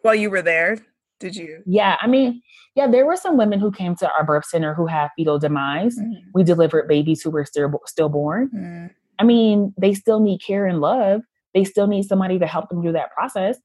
[0.02, 0.78] While you were there,
[1.18, 1.62] did you?
[1.66, 2.42] Yeah, I mean,
[2.74, 5.98] yeah, there were some women who came to our birth center who had fetal demise.
[5.98, 6.30] Mm-hmm.
[6.34, 8.48] We delivered babies who were still stillborn.
[8.48, 8.86] Mm-hmm.
[9.18, 11.22] I mean, they still need care and love.
[11.54, 13.58] They still need somebody to help them through that process.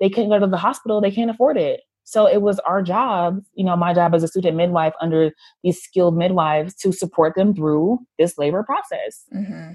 [0.00, 1.00] They can't go to the hospital.
[1.02, 1.82] They can't afford it.
[2.04, 5.80] So it was our job, you know, my job as a student midwife under these
[5.80, 9.26] skilled midwives to support them through this labor process.
[9.32, 9.74] Mm-hmm.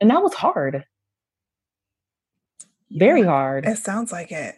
[0.00, 0.84] And that was hard.
[2.90, 3.66] Very hard.
[3.66, 4.56] It sounds like it.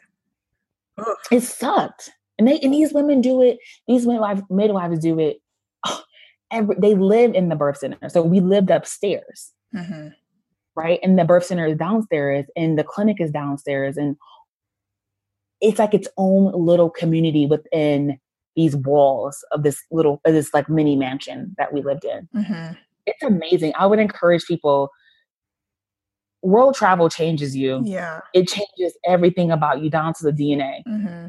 [0.98, 1.16] Ugh.
[1.30, 2.10] It sucked.
[2.38, 5.38] And they and these women do it, these midwives midwives do it.
[5.86, 6.02] Oh,
[6.52, 8.08] every, they live in the birth center.
[8.08, 9.52] So we lived upstairs.
[9.74, 10.08] Mm-hmm.
[10.74, 10.98] Right.
[11.02, 13.98] And the birth center is downstairs and the clinic is downstairs.
[13.98, 14.16] And
[15.60, 18.18] it's like its own little community within
[18.56, 22.28] these walls of this little of this like mini mansion that we lived in.
[22.34, 22.74] Mm-hmm.
[23.06, 23.72] It's amazing.
[23.78, 24.90] I would encourage people
[26.42, 27.80] world travel changes you.
[27.84, 28.20] Yeah.
[28.34, 30.82] It changes everything about you down to the DNA.
[30.86, 31.28] Mm-hmm.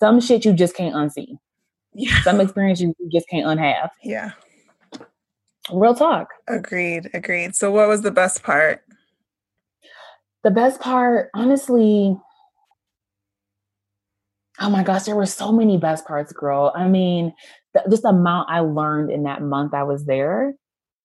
[0.00, 1.38] Some shit you just can't unsee.
[1.92, 2.20] Yeah.
[2.22, 3.90] Some experience you just can't unhave.
[4.02, 4.32] Yeah.
[5.72, 6.28] Real talk.
[6.48, 7.10] Agreed.
[7.14, 7.54] Agreed.
[7.54, 8.82] So what was the best part?
[10.42, 12.16] The best part, honestly,
[14.58, 16.72] oh my gosh, there were so many best parts, girl.
[16.74, 17.34] I mean,
[17.74, 20.54] th- just the amount I learned in that month I was there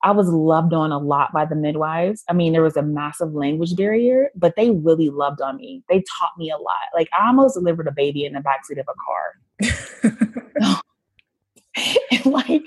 [0.04, 2.24] I was loved on a lot by the midwives.
[2.30, 5.84] I mean, there was a massive language barrier, but they really loved on me.
[5.90, 6.76] They taught me a lot.
[6.94, 8.94] Like I almost delivered a baby in the backseat of a
[10.72, 10.82] car.
[12.12, 12.64] and like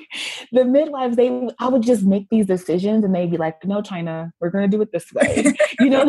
[0.52, 4.32] the midwives, they I would just make these decisions and they'd be like, no, China,
[4.40, 5.54] we're gonna do it this way.
[5.80, 6.06] you know,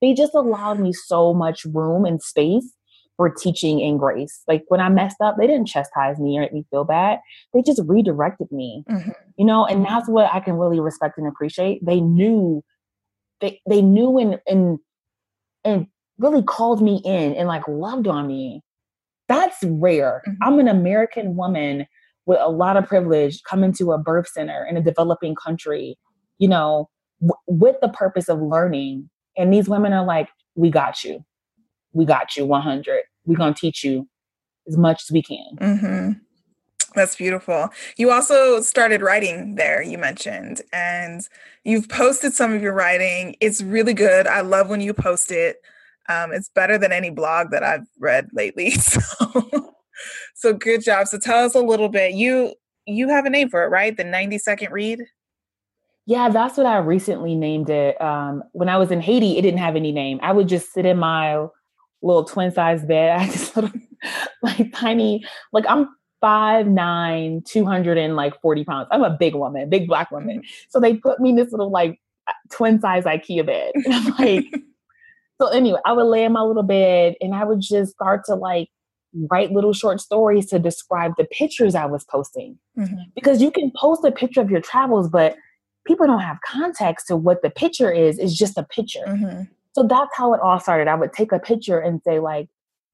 [0.00, 2.72] they just allowed me so much room and space
[3.16, 4.42] for teaching in grace.
[4.48, 7.20] Like when I messed up, they didn't chastise me or make me feel bad.
[7.52, 8.84] They just redirected me.
[8.90, 9.10] Mm-hmm.
[9.36, 11.84] You know, and that's what I can really respect and appreciate.
[11.84, 12.62] They knew
[13.40, 14.78] they they knew and and
[15.64, 15.86] and
[16.18, 18.62] really called me in and like loved on me.
[19.28, 20.22] That's rare.
[20.28, 20.42] Mm-hmm.
[20.42, 21.86] I'm an American woman
[22.26, 25.98] with a lot of privilege coming to a birth center in a developing country,
[26.38, 26.88] you know,
[27.20, 29.10] w- with the purpose of learning.
[29.36, 31.24] And these women are like, we got you
[31.94, 34.08] we got you 100 we're going to teach you
[34.68, 35.56] as much as we can.
[35.60, 36.10] Mm-hmm.
[36.94, 37.70] that's beautiful.
[37.96, 41.26] You also started writing there you mentioned and
[41.64, 43.36] you've posted some of your writing.
[43.40, 44.26] It's really good.
[44.26, 45.56] I love when you post it.
[46.08, 49.74] Um, it's better than any blog that i've read lately so
[50.34, 51.08] so good job.
[51.08, 52.12] So tell us a little bit.
[52.12, 52.54] You
[52.86, 53.96] you have a name for it right?
[53.96, 55.00] The 90 second read?
[56.06, 57.98] Yeah, that's what I recently named it.
[57.98, 60.20] Um, when I was in Haiti, it didn't have any name.
[60.22, 61.46] I would just sit in my
[62.04, 63.10] little twin size bed.
[63.18, 63.70] I had this little
[64.42, 65.88] like tiny, like I'm
[66.20, 68.88] five nine, 200 and like 40 pounds.
[68.90, 70.42] I'm a big woman, big black woman.
[70.68, 72.00] So they put me in this little like
[72.50, 73.72] twin size IKEA bed.
[73.74, 74.44] And I'm like,
[75.40, 78.34] so anyway, I would lay in my little bed and I would just start to
[78.34, 78.68] like
[79.30, 82.58] write little short stories to describe the pictures I was posting.
[82.78, 83.02] Mm-hmm.
[83.14, 85.36] Because you can post a picture of your travels, but
[85.86, 88.18] people don't have context to what the picture is.
[88.18, 89.04] It's just a picture.
[89.06, 89.42] Mm-hmm.
[89.74, 90.88] So that's how it all started.
[90.88, 92.48] I would take a picture and say, like,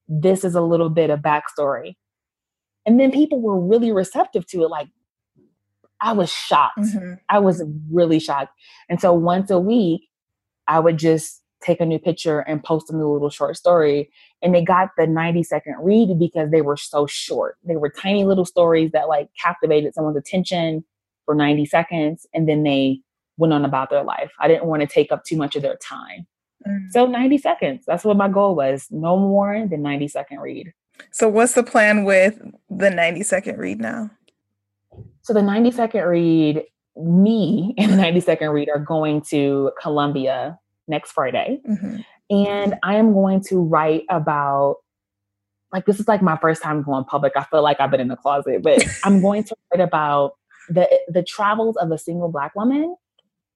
[0.08, 1.94] this is a little bit of backstory.
[2.86, 4.68] And then people were really receptive to it.
[4.68, 4.88] Like,
[6.00, 6.78] I was shocked.
[6.78, 7.14] Mm-hmm.
[7.28, 8.52] I was really shocked.
[8.88, 10.08] And so once a week,
[10.66, 14.10] I would just take a new picture and post a new little short story.
[14.40, 17.58] And they got the 90 second read because they were so short.
[17.62, 20.84] They were tiny little stories that like captivated someone's attention
[21.26, 23.00] for 90 seconds and then they
[23.36, 24.30] went on about their life.
[24.40, 26.26] I didn't want to take up too much of their time.
[26.66, 26.90] Mm.
[26.90, 27.84] So 90 seconds.
[27.86, 28.86] That's what my goal was.
[28.90, 30.72] No more than 90 second read.
[31.10, 34.10] So what's the plan with the 90 second read now?
[35.22, 36.64] So the 90 second read,
[36.96, 41.60] me and the 90 second read are going to Colombia next Friday.
[41.68, 42.00] Mm-hmm.
[42.30, 44.76] And I am going to write about
[45.72, 47.32] like this is like my first time going public.
[47.36, 50.32] I feel like I've been in the closet, but I'm going to write about
[50.68, 52.96] the the travels of a single black woman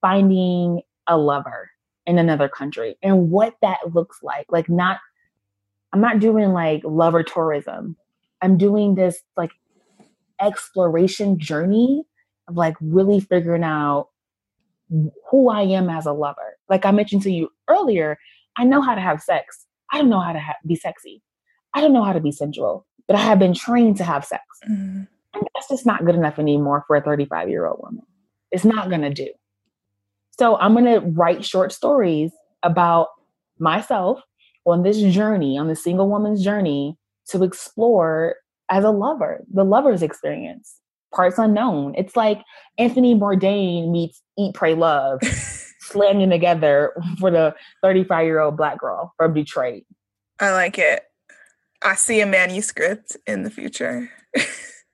[0.00, 1.70] finding a lover
[2.06, 4.46] in another country and what that looks like.
[4.50, 4.98] Like, not,
[5.92, 7.96] I'm not doing like lover tourism.
[8.42, 9.52] I'm doing this like
[10.40, 12.04] exploration journey
[12.48, 14.08] of like really figuring out
[15.30, 16.58] who I am as a lover.
[16.68, 18.18] Like I mentioned to you earlier,
[18.56, 19.66] I know how to have sex.
[19.92, 21.22] I don't know how to ha- be sexy.
[21.74, 24.42] I don't know how to be sensual, but I have been trained to have sex.
[24.68, 25.02] Mm-hmm.
[25.34, 28.04] And that's just not good enough anymore for a 35 year old woman.
[28.50, 29.28] It's not going to do.
[30.38, 33.08] So I'm going to write short stories about
[33.58, 34.20] myself
[34.66, 36.96] on this journey, on the single woman's journey
[37.28, 38.36] to explore
[38.70, 40.80] as a lover, the lover's experience,
[41.14, 41.94] parts unknown.
[41.96, 42.42] It's like
[42.78, 45.20] Anthony Bourdain meets Eat, Pray, Love,
[45.80, 49.84] slamming together for the 35 year old black girl from Detroit.
[50.40, 51.04] I like it.
[51.82, 54.10] I see a manuscript in the future.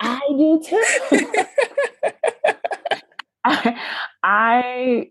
[0.01, 1.33] I do too.
[3.45, 3.81] I,
[4.23, 5.09] I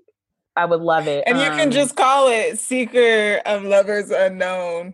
[0.59, 1.23] I would love it.
[1.25, 4.93] And you um, can just call it Secret of Lovers Unknown.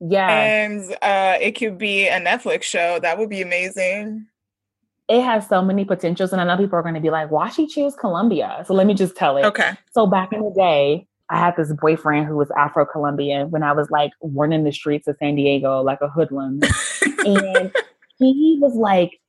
[0.00, 0.28] Yeah.
[0.28, 2.98] And uh, it could be a Netflix show.
[3.00, 4.26] That would be amazing.
[5.08, 6.32] It has so many potentials.
[6.32, 8.64] And I know people are going to be like, why she choose Colombia?
[8.66, 9.44] So let me just tell it.
[9.44, 9.70] Okay.
[9.92, 13.72] So back in the day, I had this boyfriend who was Afro Colombian when I
[13.72, 16.60] was like running the streets of San Diego like a hoodlum.
[17.24, 17.72] and
[18.18, 19.20] he was like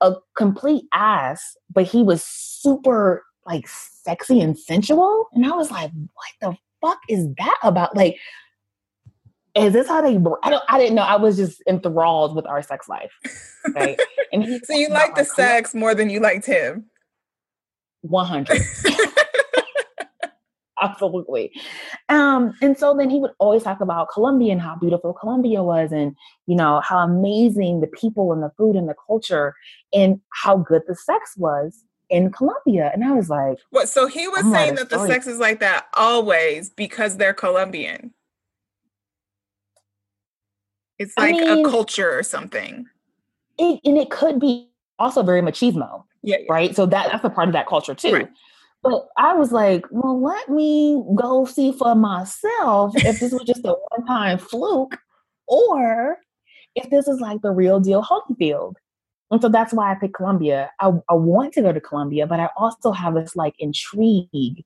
[0.00, 5.26] a complete ass, but he was super like sexy and sensual.
[5.32, 6.56] And I was like, what the
[6.86, 7.96] fuck is that about?
[7.96, 8.16] Like,
[9.54, 11.02] is this how they I don't I didn't know.
[11.02, 13.12] I was just enthralled with our sex life.
[13.74, 13.98] Right.
[14.30, 16.84] And so you liked the sex more than you liked him.
[18.02, 18.60] 100.
[20.82, 21.50] Absolutely.
[22.10, 25.92] Um, and so then he would always talk about Colombia and how beautiful Colombia was,
[25.92, 26.14] and
[26.46, 29.54] you know, how amazing the people and the food and the culture
[29.94, 32.90] and how good the sex was in Colombia.
[32.92, 35.86] And I was like, What so he was saying that the sex is like that
[35.94, 38.12] always because they're Colombian.
[40.98, 42.86] It's like I mean, a culture or something.
[43.58, 44.68] It, and it could be
[44.98, 46.04] also very machismo.
[46.22, 46.46] Yeah, yeah.
[46.50, 46.74] Right.
[46.74, 48.12] So that that's a part of that culture too.
[48.12, 48.28] Right.
[48.82, 53.64] But I was like, well, let me go see for myself if this was just
[53.64, 54.98] a one time fluke
[55.46, 56.18] or
[56.74, 58.74] if this is like the real deal Holyfield.
[59.30, 60.70] And so that's why I picked Colombia.
[60.80, 64.64] I, I want to go to Colombia, but I also have this like intrigue.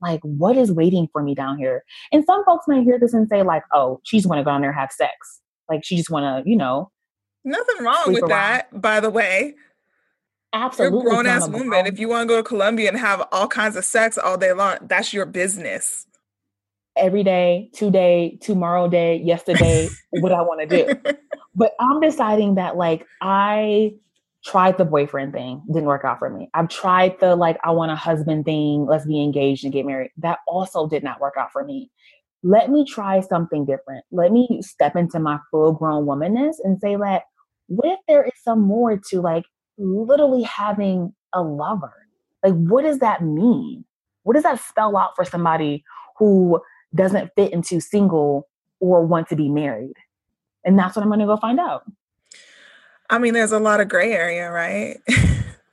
[0.00, 1.84] Like, what is waiting for me down here?
[2.10, 4.60] And some folks might hear this and say, like, oh, she's want to go down
[4.60, 5.40] there and have sex.
[5.68, 6.90] Like, she just want to, you know.
[7.44, 8.30] Nothing wrong with around.
[8.30, 9.54] that, by the way.
[10.52, 10.98] Absolutely.
[10.98, 11.86] You're a grown ass woman.
[11.86, 14.52] If you want to go to Colombia and have all kinds of sex all day
[14.52, 16.06] long, that's your business.
[16.96, 21.12] Every day, today, tomorrow day, yesterday, what I want to do.
[21.54, 23.94] But I'm deciding that like I
[24.44, 26.48] tried the boyfriend thing, didn't work out for me.
[26.54, 30.10] I've tried the like I want a husband thing, let's be engaged and get married.
[30.16, 31.90] That also did not work out for me.
[32.42, 34.04] Let me try something different.
[34.10, 37.22] Let me step into my full grown womanness and say that
[37.68, 39.44] what if there is some more to like
[39.78, 41.92] literally having a lover?
[42.44, 43.84] Like, what does that mean?
[44.24, 45.84] What does that spell out for somebody
[46.18, 46.60] who
[46.94, 48.48] doesn't fit into single
[48.80, 49.94] or want to be married?
[50.64, 51.84] And that's what I'm going to go find out.
[53.10, 54.98] I mean, there's a lot of gray area, right?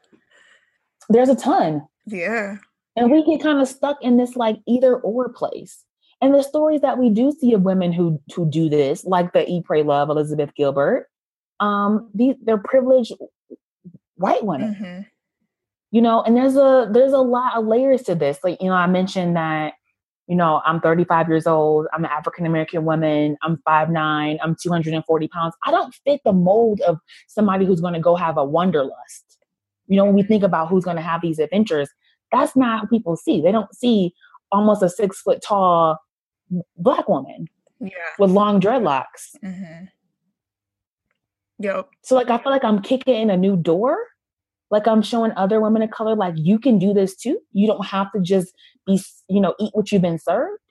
[1.09, 1.87] there's a ton.
[2.05, 2.57] Yeah.
[2.95, 5.83] And we get kind of stuck in this like either or place.
[6.21, 9.49] And the stories that we do see of women who who do this, like the
[9.49, 11.07] Eat Pray Love Elizabeth Gilbert,
[11.61, 13.13] um, these they're privileged
[14.15, 14.75] white women.
[14.75, 15.01] Mm-hmm.
[15.91, 18.39] You know, and there's a there's a lot of layers to this.
[18.43, 19.75] Like, you know, I mentioned that
[20.29, 25.27] you know, I'm 35 years old, I'm an African American woman, I'm 5'9, I'm 240
[25.27, 25.55] pounds.
[25.65, 29.39] I don't fit the mold of somebody who's going to go have a wanderlust.
[29.87, 31.89] You know, when we think about who's going to have these adventures,
[32.31, 33.41] that's not what people see.
[33.41, 34.13] They don't see
[34.51, 35.97] almost a six foot tall
[36.77, 37.47] black woman
[37.79, 37.89] yeah.
[38.19, 39.35] with long dreadlocks.
[39.43, 39.85] Mm-hmm.
[41.57, 41.89] Yep.
[42.03, 43.97] So, like, I feel like I'm kicking in a new door
[44.71, 47.39] like i'm showing other women of color like you can do this too.
[47.53, 48.53] You don't have to just
[48.85, 50.61] be you know eat what you've been served.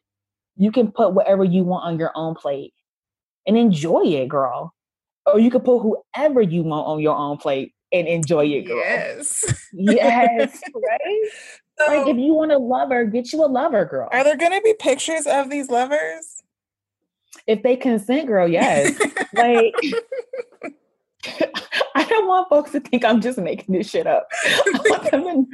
[0.57, 2.75] You can put whatever you want on your own plate
[3.47, 4.75] and enjoy it girl.
[5.27, 8.79] Or you can put whoever you want on your own plate and enjoy it girl.
[8.79, 9.69] Yes.
[9.73, 11.31] Yes right?
[11.79, 14.09] So, like if you want a lover get you a lover girl.
[14.13, 16.43] Are there gonna be pictures of these lovers?
[17.47, 18.99] If they consent girl yes.
[19.35, 19.75] Like
[21.99, 24.29] I don't want folks to think I'm just making this shit up.
[24.45, 25.47] I,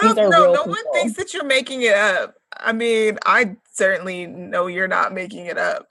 [0.00, 0.52] I don't know.
[0.52, 0.68] No people.
[0.68, 2.36] one thinks that you're making it up.
[2.56, 5.88] I mean, I certainly know you're not making it up,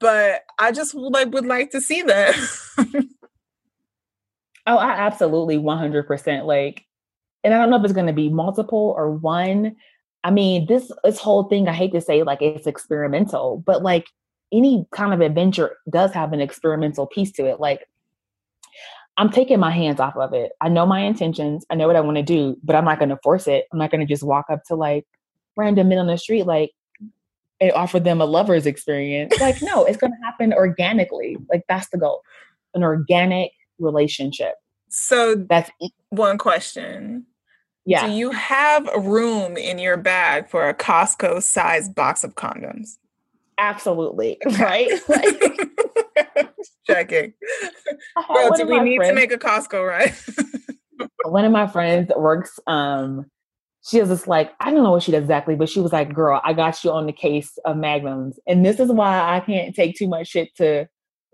[0.00, 2.36] but I just like would like to see that.
[4.66, 6.84] oh, I absolutely 100% like,
[7.42, 9.76] and I don't know if it's going to be multiple or one.
[10.24, 14.08] I mean, this this whole thing, I hate to say like it's experimental, but like
[14.52, 17.60] any kind of adventure does have an experimental piece to it.
[17.60, 17.86] Like
[19.18, 20.52] I'm taking my hands off of it.
[20.60, 21.66] I know my intentions.
[21.68, 23.66] I know what I want to do, but I'm not going to force it.
[23.72, 25.06] I'm not going to just walk up to like
[25.56, 26.70] random men on the street, like,
[27.60, 29.38] and offer them a lover's experience.
[29.40, 31.36] Like, no, it's going to happen organically.
[31.50, 32.22] Like, that's the goal
[32.74, 33.50] an organic
[33.80, 34.54] relationship.
[34.88, 35.68] So, that's
[36.10, 37.26] one question.
[37.84, 38.06] Yeah.
[38.06, 42.98] Do you have room in your bag for a Costco sized box of condoms?
[43.58, 44.38] Absolutely.
[44.60, 44.90] Right?
[45.08, 45.70] Like,
[46.88, 47.32] Checking.
[48.16, 50.10] I had Girl, one do we need to make a Costco run?
[51.24, 53.24] one of my friends works um
[53.88, 56.12] she was just like i don't know what she does exactly but she was like
[56.12, 59.74] girl i got you on the case of magnums and this is why i can't
[59.74, 60.86] take too much shit to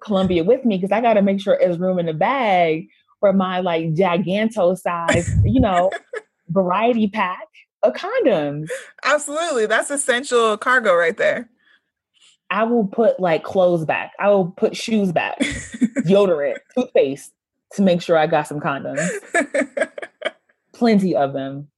[0.02, 2.86] colombia with me because i got to make sure there's room in the bag
[3.20, 5.90] for my like giganto size you know
[6.48, 7.46] variety pack
[7.82, 8.68] of condoms
[9.05, 9.66] Absolutely.
[9.66, 11.50] That's essential cargo right there.
[12.55, 15.38] I will put like clothes back i will put shoes back
[16.07, 17.32] deodorant toothpaste
[17.72, 19.11] to make sure i got some condoms
[20.74, 21.68] plenty of them.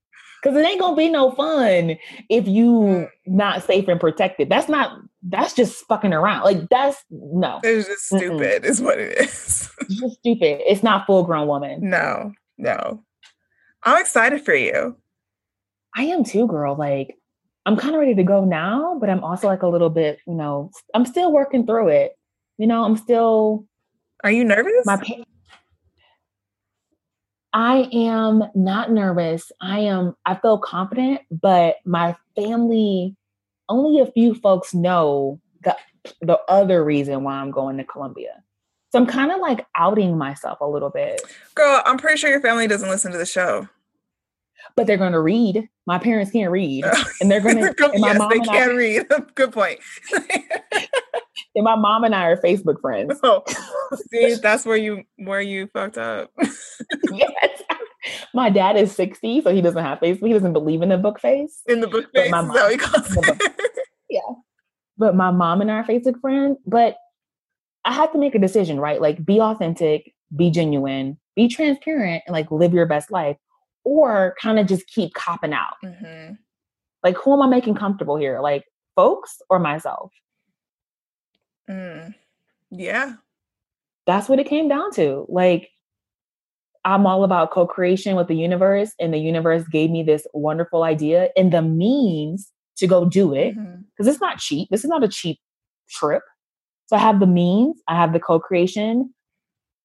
[0.43, 1.97] Cause it ain't gonna be no fun
[2.29, 4.49] if you not safe and protected.
[4.49, 5.01] That's not.
[5.22, 6.45] That's just fucking around.
[6.45, 7.59] Like that's no.
[7.64, 8.18] it's just Mm-mm.
[8.18, 9.68] stupid, is what it is.
[9.81, 10.61] It's just stupid.
[10.70, 11.89] It's not full grown woman.
[11.91, 13.03] no, no.
[13.83, 14.97] I'm excited for you.
[15.97, 16.77] I am too, girl.
[16.77, 17.16] Like
[17.67, 20.21] I'm kind of ready to go now, but I'm also like a little bit.
[20.27, 22.12] You know, I'm still working through it.
[22.59, 23.67] You know, I'm still
[24.25, 24.87] Are you nervous?
[24.87, 24.97] my.
[24.97, 25.25] Pa-
[27.53, 29.51] I am not nervous.
[29.61, 30.14] I am.
[30.27, 33.17] I feel confident, but my family,
[33.69, 35.77] only a few folks know the
[36.21, 38.43] the other reason why I'm going to Colombia.
[38.93, 41.21] So I'm kind of like outing myself a little bit.
[41.55, 43.69] Girl, I'm pretty sure your family doesn't listen to the show.
[44.75, 45.69] But they're going to read.
[45.87, 46.85] My parents can't read,
[47.21, 47.75] and they're going to.
[47.95, 49.07] Yes, mom they and can I, read.
[49.35, 49.79] Good point.
[51.55, 53.19] and my mom and I are Facebook friends.
[53.23, 53.43] oh,
[54.11, 56.31] see, that's where you where you fucked up.
[57.12, 57.62] yes.
[58.35, 60.27] My dad is 60, so he doesn't have Facebook.
[60.29, 61.62] He doesn't believe in the book face.
[61.67, 63.39] In the book But face, my is that he calls book-
[64.99, 66.59] but my mom and I are Facebook friends.
[66.67, 66.97] But
[67.85, 69.01] I have to make a decision, right?
[69.01, 73.37] Like be authentic, be genuine, be transparent, and like live your best life,
[73.87, 75.76] or kind of just keep copping out.
[75.82, 76.37] Mhm.
[77.03, 78.41] Like who am I making comfortable here?
[78.41, 78.64] Like
[78.97, 80.12] folks or myself?
[81.70, 82.14] Mm.
[82.70, 83.14] Yeah.
[84.07, 85.24] That's what it came down to.
[85.28, 85.70] Like
[86.84, 91.30] I'm all about co-creation with the universe, and the universe gave me this wonderful idea
[91.37, 93.57] and the means to go do it.
[93.91, 94.68] Because it's not cheap.
[94.70, 95.41] This is not a cheap
[95.89, 96.22] trip.
[96.87, 99.12] So I have the means, I have the co-creation.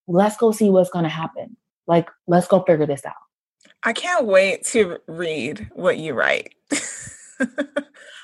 [0.08, 1.58] Let's go see what's going to happen.
[1.88, 3.16] Like, let's go figure this out.
[3.84, 6.54] I can't wait to read what you write.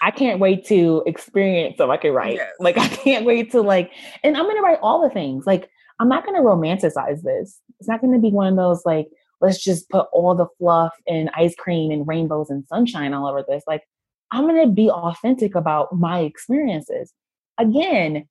[0.02, 2.36] I can't wait to experience so I can write.
[2.36, 2.52] Yes.
[2.60, 3.92] Like, I can't wait to like,
[4.24, 5.46] and I'm going to write all the things.
[5.48, 7.60] Like, I'm not going to romanticize this.
[7.80, 9.08] It's not going to be one of those like,
[9.42, 13.44] let's just put all the fluff and ice cream and rainbows and sunshine all over
[13.48, 13.64] this.
[13.68, 13.84] Like,
[14.32, 17.14] I'm going to be authentic about my experiences.
[17.58, 18.28] Again,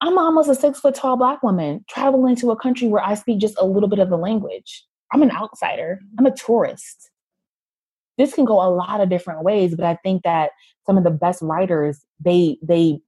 [0.00, 3.38] I'm almost a six foot tall black woman traveling to a country where I speak
[3.38, 4.84] just a little bit of the language.
[5.12, 6.00] I'm an outsider.
[6.18, 7.10] I'm a tourist.
[8.18, 10.50] This can go a lot of different ways, but I think that
[10.86, 13.00] some of the best writers they they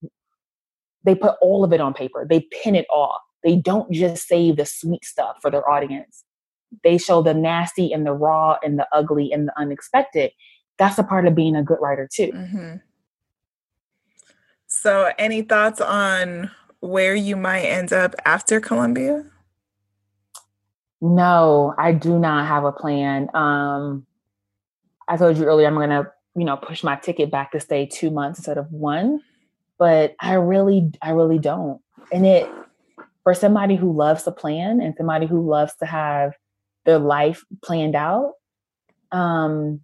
[1.04, 2.26] they put all of it on paper.
[2.28, 3.20] They pin it off.
[3.42, 6.24] They don't just save the sweet stuff for their audience.
[6.84, 10.32] They show the nasty and the raw and the ugly and the unexpected.
[10.78, 12.32] That's a part of being a good writer too.
[12.32, 12.82] Mhm.
[14.66, 16.50] So, any thoughts on
[16.80, 19.26] where you might end up after Colombia?
[21.02, 23.28] No, I do not have a plan.
[23.34, 24.06] Um,
[25.08, 28.10] I told you earlier I'm gonna, you know, push my ticket back to stay two
[28.10, 29.20] months instead of one.
[29.78, 31.80] But I really, I really don't.
[32.12, 32.48] And it
[33.24, 36.34] for somebody who loves to plan and somebody who loves to have
[36.84, 38.34] their life planned out,
[39.10, 39.80] um,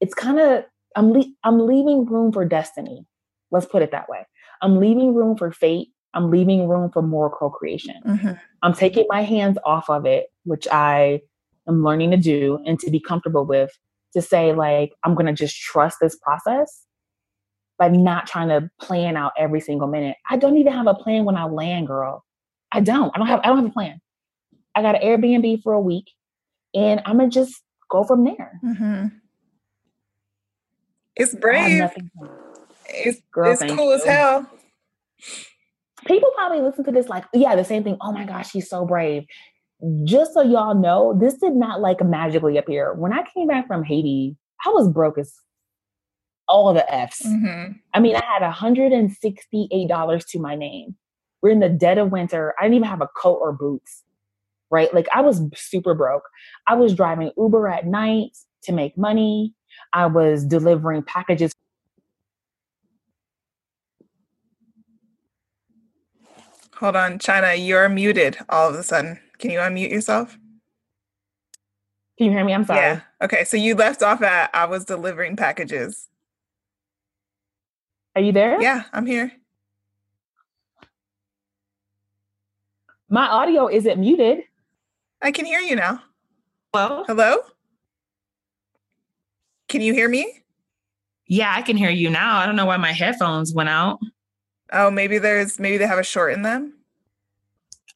[0.00, 3.06] it's kind of I'm le- I'm leaving room for destiny.
[3.50, 4.26] Let's put it that way.
[4.60, 5.88] I'm leaving room for fate.
[6.14, 8.02] I'm leaving room for more co-creation.
[8.06, 8.40] Mhm.
[8.62, 11.22] I'm taking my hands off of it, which I
[11.66, 13.70] am learning to do and to be comfortable with,
[14.14, 16.86] to say, like, I'm going to just trust this process,
[17.78, 20.16] but not trying to plan out every single minute.
[20.28, 22.24] I don't even have a plan when I land, girl.
[22.72, 23.10] I don't.
[23.14, 24.00] I don't have, I don't have a plan.
[24.74, 26.10] I got an Airbnb for a week
[26.74, 28.58] and I'm going to just go from there.
[28.64, 29.12] Mhm.
[31.16, 31.90] It's brave.
[32.88, 34.46] It's, Girl, it's cool as hell.
[36.06, 37.96] People probably listen to this like, yeah, the same thing.
[38.00, 39.24] Oh my gosh, she's so brave.
[40.04, 42.94] Just so y'all know, this did not like magically appear.
[42.94, 45.34] When I came back from Haiti, I was broke as
[46.48, 47.26] all the F's.
[47.26, 47.78] Mhm.
[47.94, 50.96] I mean, I had $168 to my name.
[51.40, 52.54] We're in the dead of winter.
[52.58, 54.04] I didn't even have a coat or boots,
[54.70, 54.92] right?
[54.94, 56.24] Like I was super broke.
[56.68, 59.54] I was driving Uber at night to make money.
[59.92, 61.52] I was delivering packages.
[66.82, 69.20] Hold on, China, you're muted all of a sudden.
[69.38, 70.36] Can you unmute yourself?
[72.18, 72.52] Can you hear me?
[72.52, 72.80] I'm sorry.
[72.80, 73.00] Yeah.
[73.22, 73.44] Okay.
[73.44, 76.08] So you left off at I was delivering packages.
[78.16, 78.60] Are you there?
[78.60, 79.30] Yeah, I'm here.
[83.08, 84.40] My audio isn't muted.
[85.22, 86.02] I can hear you now.
[86.74, 87.04] Hello?
[87.06, 87.36] Hello?
[89.68, 90.42] Can you hear me?
[91.28, 92.38] Yeah, I can hear you now.
[92.38, 94.00] I don't know why my headphones went out.
[94.72, 96.74] Oh, maybe there's maybe they have a short in them.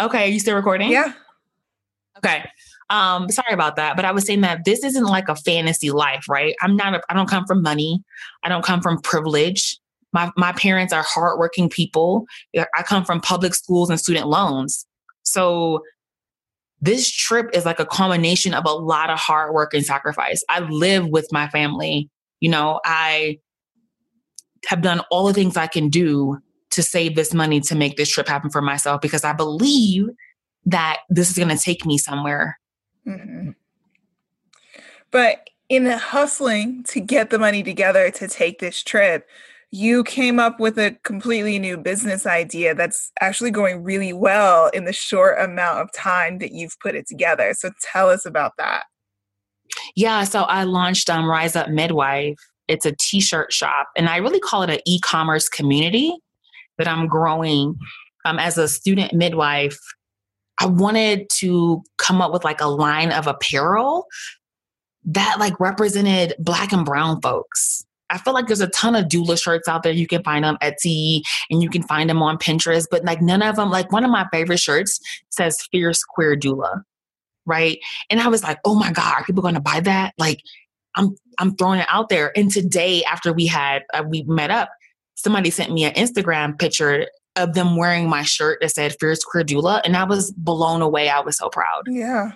[0.01, 0.91] Okay, are you still recording?
[0.91, 1.12] Yeah.
[2.18, 2.45] Okay.
[2.89, 6.29] Um, sorry about that, but I was saying that this isn't like a fantasy life,
[6.29, 6.55] right?
[6.62, 6.95] I'm not.
[6.95, 8.05] A, I don't come from money.
[8.45, 9.79] I don't come from privilege.
[10.12, 12.27] My my parents are hardworking people.
[12.57, 14.87] I come from public schools and student loans.
[15.22, 15.83] So
[16.81, 20.45] this trip is like a culmination of a lot of hard work and sacrifice.
[20.49, 22.09] I live with my family.
[22.41, 23.41] You know, I
[24.66, 26.39] have done all the things I can do
[26.77, 30.09] to save this money to make this trip happen for myself because I believe
[30.66, 32.59] that this is going to take me somewhere.
[33.07, 33.51] Mm-hmm.
[35.11, 39.27] But in the hustling to get the money together to take this trip,
[39.70, 44.85] you came up with a completely new business idea that's actually going really well in
[44.85, 47.55] the short amount of time that you've put it together.
[47.55, 48.85] So tell us about that.
[49.95, 52.39] Yeah, so I launched um, Rise Up Midwife.
[52.68, 56.12] It's a t-shirt shop, and I really call it an e-commerce community
[56.79, 57.77] that I'm growing.
[58.24, 59.79] Um, as a student midwife,
[60.61, 64.07] I wanted to come up with like a line of apparel
[65.05, 67.85] that like represented Black and Brown folks.
[68.11, 69.93] I feel like there's a ton of doula shirts out there.
[69.93, 73.20] You can find them at Etsy and you can find them on Pinterest, but like
[73.20, 75.01] none of them, like one of my favorite shirts
[75.31, 76.83] says Fierce Queer Doula,
[77.47, 77.79] right?
[78.09, 80.14] And I was like, oh my God, are people gonna buy that?
[80.18, 80.41] Like,
[80.95, 82.37] I'm I'm throwing it out there.
[82.37, 84.70] And today, after we had uh, we met up,
[85.27, 89.43] somebody sent me an Instagram picture of them wearing my shirt that said Fierce Queer
[89.43, 91.09] Doula, and I was blown away.
[91.09, 91.83] I was so proud.
[91.89, 92.31] Yeah.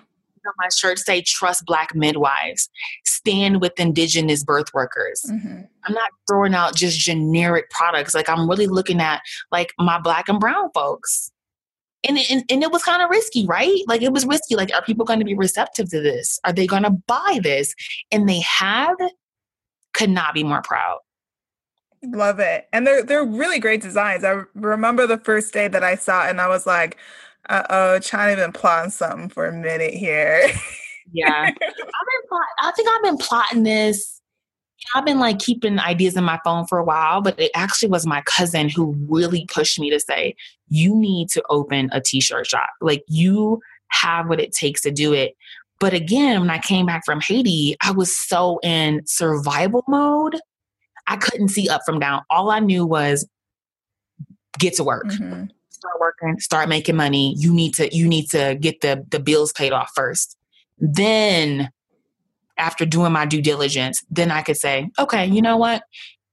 [0.58, 2.68] My shirt say trust black midwives.
[3.04, 5.24] Stand with indigenous birth workers.
[5.30, 5.60] Mm-hmm.
[5.84, 8.12] i'm not throwing out just generic products.
[8.12, 9.20] Like i'm really looking at
[9.52, 11.30] like my black and brown folks.
[12.08, 13.82] And, and, and it was kind of risky right?
[13.86, 14.56] Like it was risky.
[14.56, 16.40] Like are people going to be receptive to this?
[16.44, 17.72] Are they going to buy this?
[18.10, 18.96] And they have
[19.92, 20.98] could not be more proud
[22.02, 25.94] love it and they're they're really great designs i remember the first day that i
[25.94, 26.96] saw it and i was like
[27.50, 30.48] uh oh, China been plotting something for a minute here.
[31.12, 31.42] yeah.
[31.46, 34.20] I've been plot- I think I've been plotting this.
[34.94, 38.06] I've been like keeping ideas in my phone for a while, but it actually was
[38.06, 40.34] my cousin who really pushed me to say,
[40.68, 42.70] you need to open a t shirt shop.
[42.80, 45.36] Like, you have what it takes to do it.
[45.80, 50.38] But again, when I came back from Haiti, I was so in survival mode.
[51.10, 52.22] I couldn't see up from down.
[52.30, 53.28] All I knew was
[54.58, 55.06] get to work.
[55.06, 55.44] Mm-hmm
[55.80, 57.34] start working, start making money.
[57.38, 60.36] You need to you need to get the the bills paid off first.
[60.78, 61.70] Then
[62.58, 65.82] after doing my due diligence, then I could say, okay, you know what?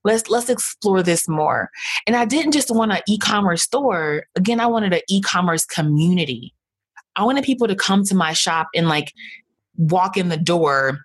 [0.04, 1.70] Let's let's explore this more.
[2.06, 4.24] And I didn't just want an e-commerce store.
[4.36, 6.54] Again, I wanted an e-commerce community.
[7.16, 9.12] I wanted people to come to my shop and like
[9.76, 11.00] walk in the door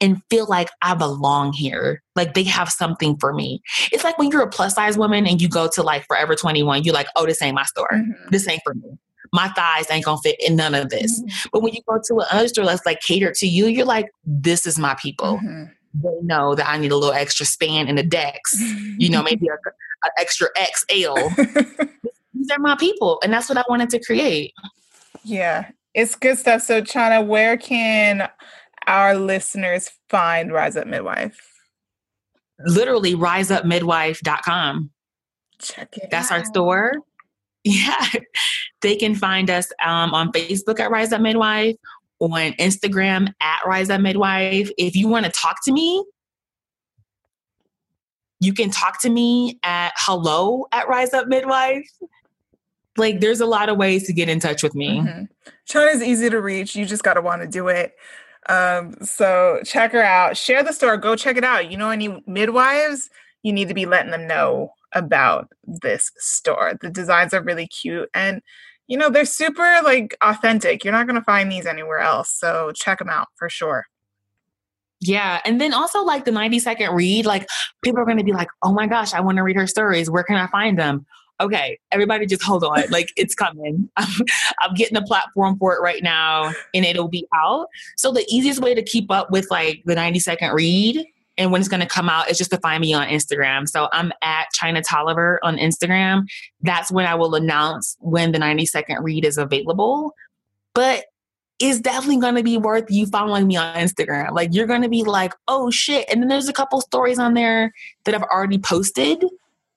[0.00, 2.02] and feel like I belong here.
[2.14, 3.62] Like they have something for me.
[3.92, 6.84] It's like when you're a plus size woman and you go to like Forever 21,
[6.84, 7.90] you're like, oh, this ain't my store.
[7.92, 8.30] Mm-hmm.
[8.30, 8.98] This ain't for me.
[9.32, 11.20] My thighs ain't gonna fit in none of this.
[11.20, 11.48] Mm-hmm.
[11.52, 14.66] But when you go to another store that's like catered to you, you're like, this
[14.66, 15.38] is my people.
[15.38, 15.64] Mm-hmm.
[16.02, 18.60] They know that I need a little extra span in the decks,
[18.98, 21.14] you know, maybe an extra XL.
[22.34, 23.18] These are my people.
[23.24, 24.52] And that's what I wanted to create.
[25.24, 26.62] Yeah, it's good stuff.
[26.62, 28.28] So, China, where can
[28.86, 31.38] our listeners find Rise Up Midwife?
[32.60, 34.90] Literally riseupmidwife.com.
[35.60, 36.38] Check it That's out.
[36.38, 36.92] our store.
[37.68, 38.06] Yeah.
[38.80, 41.74] They can find us um, on Facebook at Rise Up Midwife,
[42.20, 44.70] on Instagram at Rise Up Midwife.
[44.78, 46.04] If you want to talk to me,
[48.38, 51.90] you can talk to me at hello at Rise Up Midwife.
[52.96, 55.00] Like, there's a lot of ways to get in touch with me.
[55.00, 55.24] Mm-hmm.
[55.64, 56.76] China's easy to reach.
[56.76, 57.94] You just got to want to do it.
[58.48, 60.36] Um, so check her out.
[60.36, 60.96] Share the store.
[60.96, 61.70] Go check it out.
[61.70, 63.10] You know any midwives?
[63.42, 66.74] You need to be letting them know about this store.
[66.80, 68.40] The designs are really cute and
[68.88, 70.84] you know they're super like authentic.
[70.84, 72.30] You're not going to find these anywhere else.
[72.30, 73.86] So check them out for sure.
[75.00, 75.40] Yeah.
[75.44, 77.46] And then also like the 90 second read, like
[77.82, 80.10] people are going to be like, oh my gosh, I want to read her stories.
[80.10, 81.04] Where can I find them?
[81.40, 82.84] Okay, everybody just hold on.
[82.90, 83.88] Like it's coming.
[83.96, 84.24] I'm,
[84.60, 87.68] I'm getting a platform for it right now and it'll be out.
[87.96, 91.04] So the easiest way to keep up with like the 90 second read
[91.38, 93.68] and when it's going to come out is just to find me on Instagram.
[93.68, 96.26] So I'm at China Tolliver on Instagram.
[96.62, 100.14] That's when I will announce when the 90 second read is available.
[100.74, 101.04] But
[101.58, 104.32] is definitely going to be worth you following me on Instagram.
[104.32, 106.06] Like you're going to be like, oh shit.
[106.10, 107.72] And then there's a couple stories on there
[108.04, 109.24] that I've already posted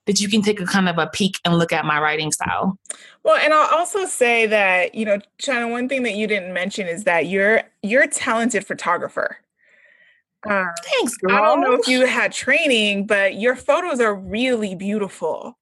[0.06, 2.78] that you can take a kind of a peek and look at my writing style.
[3.22, 6.86] Well, and I'll also say that, you know, China, one thing that you didn't mention
[6.86, 9.38] is that you're you're a talented photographer.
[10.48, 11.36] Um, Thanks, girl.
[11.36, 15.58] I don't know if you had training, but your photos are really beautiful.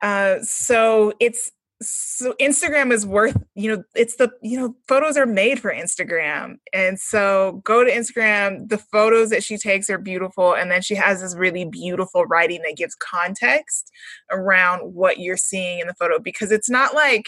[0.00, 5.26] Uh, so it's so Instagram is worth, you know, it's the, you know, photos are
[5.26, 6.56] made for Instagram.
[6.72, 8.68] And so go to Instagram.
[8.68, 10.54] The photos that she takes are beautiful.
[10.54, 13.90] And then she has this really beautiful writing that gives context
[14.30, 17.26] around what you're seeing in the photo because it's not like,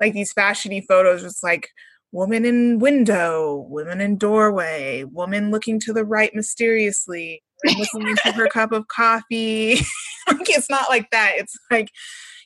[0.00, 1.68] like these fashiony photos, it's like
[2.12, 8.48] woman in window, woman in doorway, woman looking to the right mysteriously, looking into her
[8.48, 9.74] cup of coffee.
[10.28, 11.32] like it's not like that.
[11.36, 11.90] It's like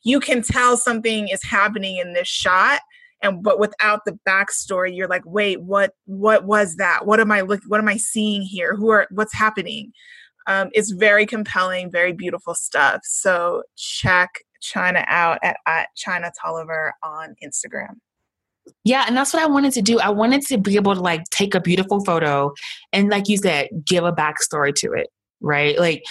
[0.05, 2.81] you can tell something is happening in this shot
[3.23, 7.07] and but without the backstory you're like wait what what was that?
[7.07, 8.77] What am i looking what am i seeing here?
[8.77, 9.93] Who are what's happening?
[10.47, 13.01] Um, it's very compelling very beautiful stuff.
[13.05, 14.31] So check
[14.61, 17.97] china out at, at china tolliver on instagram.
[18.83, 20.01] Yeah, and that's what I wanted to do.
[20.01, 22.53] I wanted to be able to like take a beautiful photo
[22.93, 25.09] and, like you said, give a backstory to it,
[25.41, 25.79] right?
[25.79, 26.03] Like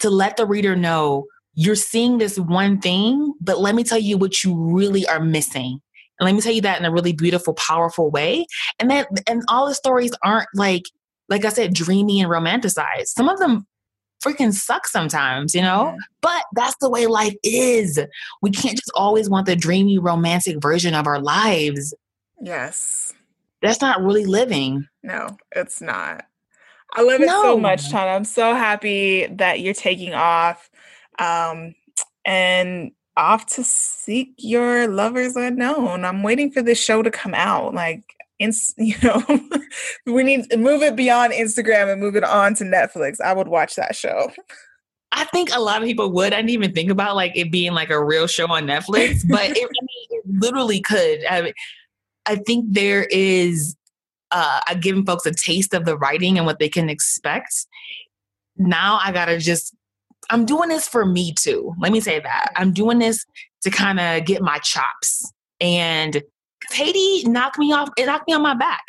[0.00, 1.26] to let the reader know
[1.60, 5.78] you're seeing this one thing, but let me tell you what you really are missing.
[6.18, 8.46] And let me tell you that in a really beautiful, powerful way.
[8.78, 10.84] And then, and all the stories aren't like,
[11.28, 13.08] like I said, dreamy and romanticized.
[13.08, 13.66] Some of them
[14.24, 15.94] freaking suck sometimes, you know?
[16.22, 18.00] But that's the way life is.
[18.40, 21.92] We can't just always want the dreamy, romantic version of our lives.
[22.40, 23.12] Yes.
[23.60, 24.86] That's not really living.
[25.02, 26.24] No, it's not.
[26.94, 27.42] I love it no.
[27.42, 28.12] so much, Tana.
[28.12, 30.69] I'm so happy that you're taking off
[31.20, 31.74] um,
[32.24, 36.04] and off to seek your lovers unknown.
[36.04, 37.74] I'm waiting for this show to come out.
[37.74, 38.02] Like,
[38.38, 39.22] in, you know,
[40.06, 43.20] we need to move it beyond Instagram and move it on to Netflix.
[43.20, 44.32] I would watch that show.
[45.12, 46.32] I think a lot of people would.
[46.32, 49.50] I didn't even think about like it being like a real show on Netflix, but
[49.50, 51.24] it, I mean, it literally could.
[51.28, 51.52] I, mean,
[52.26, 53.76] I think there is
[54.30, 57.66] uh, giving folks a taste of the writing and what they can expect.
[58.56, 59.74] Now I gotta just
[60.30, 61.74] I'm doing this for me too.
[61.78, 62.52] Let me say that.
[62.56, 63.26] I'm doing this
[63.62, 65.30] to kind of get my chops.
[65.60, 66.22] And
[66.72, 68.82] Haiti knocked me off, it knocked me on my back.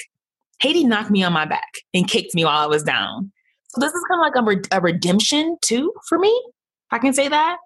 [0.61, 3.31] Haiti knocked me on my back and kicked me while I was down.
[3.69, 6.99] So this is kind of like a, re- a redemption too for me, if I
[6.99, 7.57] can say that.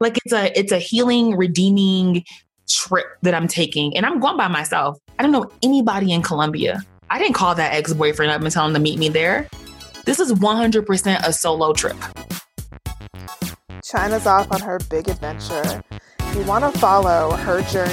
[0.00, 2.24] Like it's a it's a healing, redeeming
[2.68, 4.98] trip that I'm taking, and I'm going by myself.
[5.18, 6.80] I don't know anybody in Colombia.
[7.10, 9.48] I didn't call that ex boyfriend up and tell him to meet me there.
[10.06, 11.96] This is 100% a solo trip.
[13.90, 15.82] China's off on her big adventure.
[16.20, 17.92] If you want to follow her journey,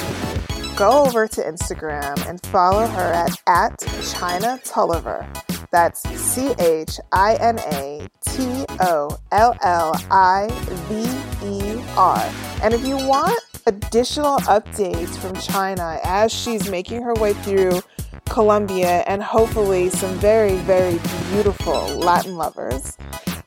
[0.76, 3.78] go over to Instagram and follow her at, at
[4.14, 5.28] China Tolliver.
[5.72, 10.46] That's C H I N A T O L L I
[10.88, 12.32] V E R.
[12.62, 13.36] And if you want
[13.66, 17.80] additional updates from China as she's making her way through
[18.26, 21.00] Colombia and hopefully some very, very
[21.32, 22.96] beautiful Latin lovers,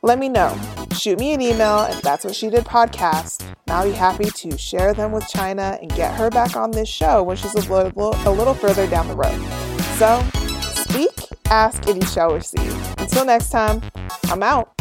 [0.03, 0.57] let me know.
[0.97, 3.41] Shoot me an email if that's what she did podcast.
[3.41, 6.89] And I'll be happy to share them with China and get her back on this
[6.89, 9.39] show when she's a little, a little further down the road.
[9.97, 10.23] So,
[10.83, 11.11] speak,
[11.45, 12.75] ask, and you shall receive.
[12.97, 13.81] Until next time,
[14.25, 14.73] I'm out.